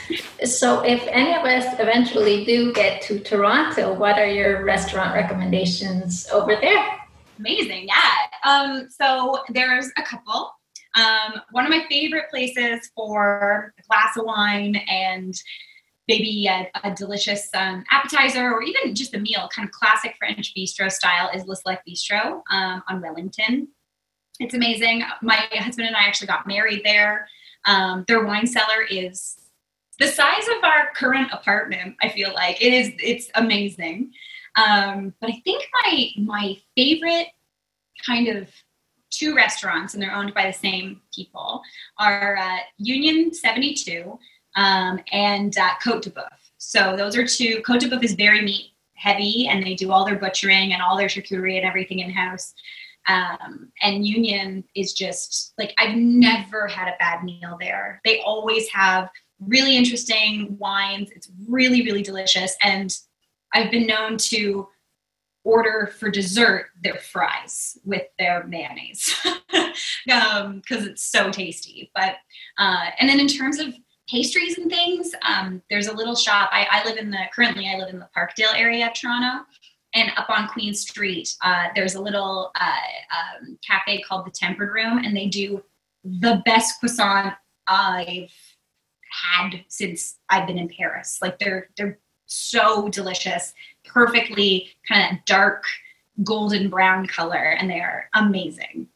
[0.44, 6.28] so if any of us eventually do get to toronto what are your restaurant recommendations
[6.30, 7.00] over there
[7.38, 10.52] amazing yeah um, so there's a couple
[10.98, 15.40] um, one of my favorite places for a glass of wine and
[16.08, 20.54] maybe a, a delicious um, appetizer or even just a meal, kind of classic French
[20.56, 23.68] bistro style, is Le Select Bistro um, on Wellington.
[24.40, 25.02] It's amazing.
[25.20, 27.28] My husband and I actually got married there.
[27.64, 29.36] Um, their wine cellar is
[29.98, 31.96] the size of our current apartment.
[32.00, 32.92] I feel like it is.
[33.02, 34.12] It's amazing.
[34.56, 37.28] Um, but I think my my favorite
[38.04, 38.48] kind of
[39.10, 41.62] two restaurants, and they're owned by the same people,
[41.98, 44.18] are uh, Union 72
[44.56, 46.26] um, and uh, Cote de Boeuf.
[46.58, 47.62] So those are two.
[47.62, 50.96] Cote de Boeuf is very meat heavy, and they do all their butchering and all
[50.96, 52.52] their charcuterie and everything in house.
[53.06, 58.00] Um, and Union is just like I've never had a bad meal there.
[58.04, 59.08] They always have
[59.40, 61.10] really interesting wines.
[61.14, 62.94] It's really really delicious, and
[63.54, 64.68] I've been known to
[65.48, 69.14] order for dessert their fries with their mayonnaise
[69.50, 69.72] because
[70.42, 71.90] um, it's so tasty.
[71.94, 72.16] But
[72.58, 73.74] uh, and then in terms of
[74.10, 76.50] pastries and things, um, there's a little shop.
[76.52, 79.44] I, I, live in the currently I live in the Parkdale area of Toronto,
[79.94, 84.74] and up on Queen Street, uh, there's a little uh, um, cafe called the Tempered
[84.74, 85.62] Room, and they do
[86.04, 87.34] the best croissant
[87.66, 88.30] I've
[89.10, 91.18] had since I've been in Paris.
[91.22, 91.98] Like they're they're
[92.28, 93.54] so delicious
[93.84, 95.64] perfectly kind of dark
[96.24, 98.86] golden brown color, and they are amazing.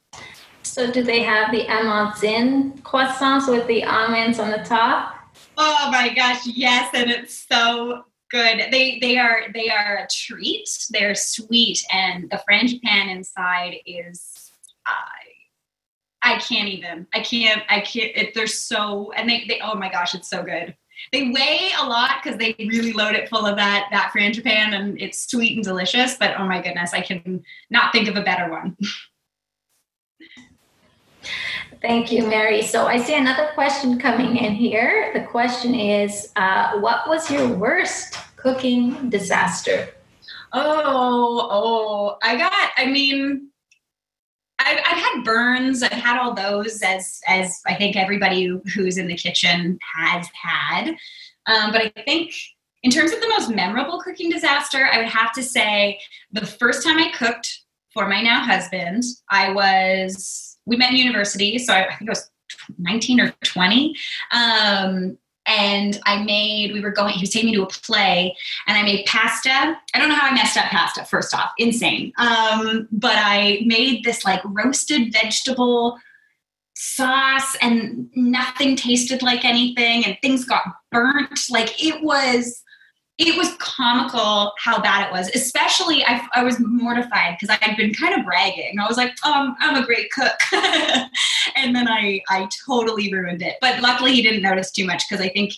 [0.62, 5.16] So, do they have the amandine croissants with the almonds on the top?
[5.57, 8.68] Oh my gosh, yes, and it's so good.
[8.70, 10.68] They they are they are a treat.
[10.91, 14.51] They're sweet, and the frangipane inside is.
[14.87, 15.03] I
[16.24, 17.07] I can't even.
[17.12, 17.62] I can't.
[17.68, 18.12] I can't.
[18.16, 19.61] It, they're so, and they, they.
[19.61, 20.76] Oh my gosh, it's so good.
[21.11, 25.00] They weigh a lot because they really load it full of that that frangipane, and
[25.00, 26.16] it's sweet and delicious.
[26.16, 28.76] But oh my goodness, I can not think of a better one.
[31.80, 32.62] Thank you, Mary.
[32.62, 35.11] So I see another question coming in here.
[35.14, 39.88] The question is, uh, what was your worst cooking disaster?
[40.53, 42.70] Oh, oh, I got.
[42.76, 43.48] I mean,
[44.65, 45.83] I've, I've, had burns.
[45.83, 50.89] I've had all those, as as I think everybody who's in the kitchen has had.
[51.47, 52.33] Um, but I think
[52.83, 56.01] in terms of the most memorable cooking disaster, I would have to say
[56.33, 57.61] the first time I cooked
[57.93, 62.13] for my now husband, I was we met in university, so I, I think I
[62.13, 62.31] was
[62.79, 63.95] 19 or 20.
[64.33, 65.19] Um,
[65.59, 68.34] and I made, we were going, he was taking me to a play
[68.66, 69.50] and I made pasta.
[69.50, 72.12] I don't know how I messed up pasta, first off, insane.
[72.16, 75.98] Um, but I made this like roasted vegetable
[76.74, 81.40] sauce and nothing tasted like anything and things got burnt.
[81.50, 82.62] Like it was,
[83.19, 85.29] it was comical how bad it was.
[85.35, 88.79] Especially, I, I was mortified because I had been kind of bragging.
[88.81, 90.39] I was like, um, I'm a great cook.
[91.57, 93.57] and then I, I totally ruined it.
[93.61, 95.53] But luckily, he didn't notice too much because I think,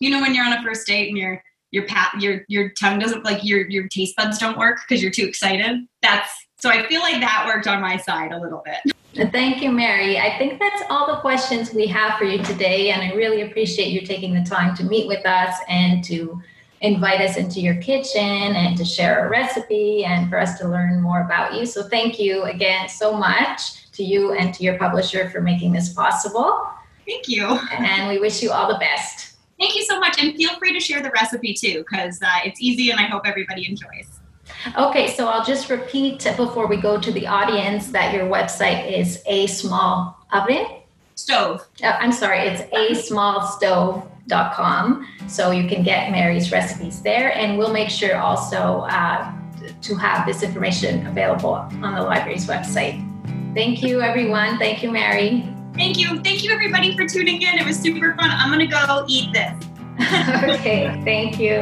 [0.00, 3.00] you know, when you're on a first date and your your pat your your tongue
[3.00, 5.84] doesn't like your your taste buds don't work because you're too excited.
[6.02, 6.30] That's
[6.60, 9.32] so I feel like that worked on my side a little bit.
[9.32, 10.18] Thank you, Mary.
[10.18, 13.88] I think that's all the questions we have for you today, and I really appreciate
[13.88, 16.40] you taking the time to meet with us and to
[16.84, 21.00] invite us into your kitchen and to share a recipe and for us to learn
[21.00, 21.64] more about you.
[21.64, 25.92] So thank you again so much to you and to your publisher for making this
[25.92, 26.68] possible.
[27.06, 27.46] Thank you.
[27.72, 29.36] And we wish you all the best.
[29.58, 30.22] Thank you so much.
[30.22, 33.22] And feel free to share the recipe too, because uh, it's easy and I hope
[33.24, 34.20] everybody enjoys.
[34.76, 39.22] Okay, so I'll just repeat before we go to the audience that your website is
[39.26, 40.66] a small oven
[41.14, 41.66] stove.
[41.82, 45.06] Uh, I'm sorry, it's a small stove com.
[45.28, 47.36] So you can get Mary's recipes there.
[47.36, 49.32] And we'll make sure also uh,
[49.82, 53.02] to have this information available on the library's website.
[53.54, 54.58] Thank you, everyone.
[54.58, 55.48] Thank you, Mary.
[55.74, 56.20] Thank you.
[56.22, 57.58] Thank you, everybody, for tuning in.
[57.58, 58.30] It was super fun.
[58.30, 59.52] I'm going to go eat this.
[60.60, 61.00] okay.
[61.04, 61.56] Thank you.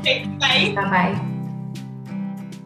[0.00, 0.72] Okay, bye.
[0.74, 1.24] Bye bye.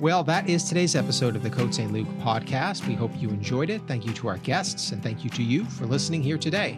[0.00, 1.92] Well, that is today's episode of the Côte St.
[1.92, 2.88] Luc podcast.
[2.88, 3.82] We hope you enjoyed it.
[3.86, 6.76] Thank you to our guests, and thank you to you for listening here today.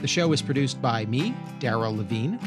[0.00, 2.38] The show is produced by me, Daryl Levine.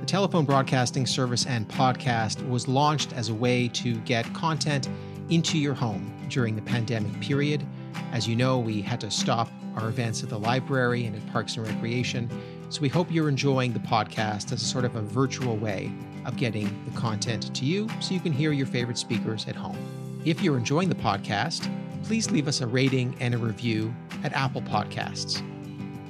[0.00, 4.88] The telephone broadcasting service and podcast was launched as a way to get content
[5.28, 7.66] into your home during the pandemic period.
[8.12, 11.58] As you know, we had to stop our events at the library and at Parks
[11.58, 12.30] and Recreation.
[12.70, 15.92] So we hope you're enjoying the podcast as a sort of a virtual way
[16.24, 19.76] of getting the content to you so you can hear your favorite speakers at home.
[20.24, 21.70] If you're enjoying the podcast,
[22.04, 25.42] please leave us a rating and a review at Apple Podcasts.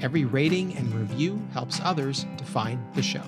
[0.03, 3.23] Every rating and review helps others to find the show.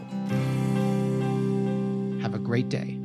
[2.23, 3.02] Have a great day.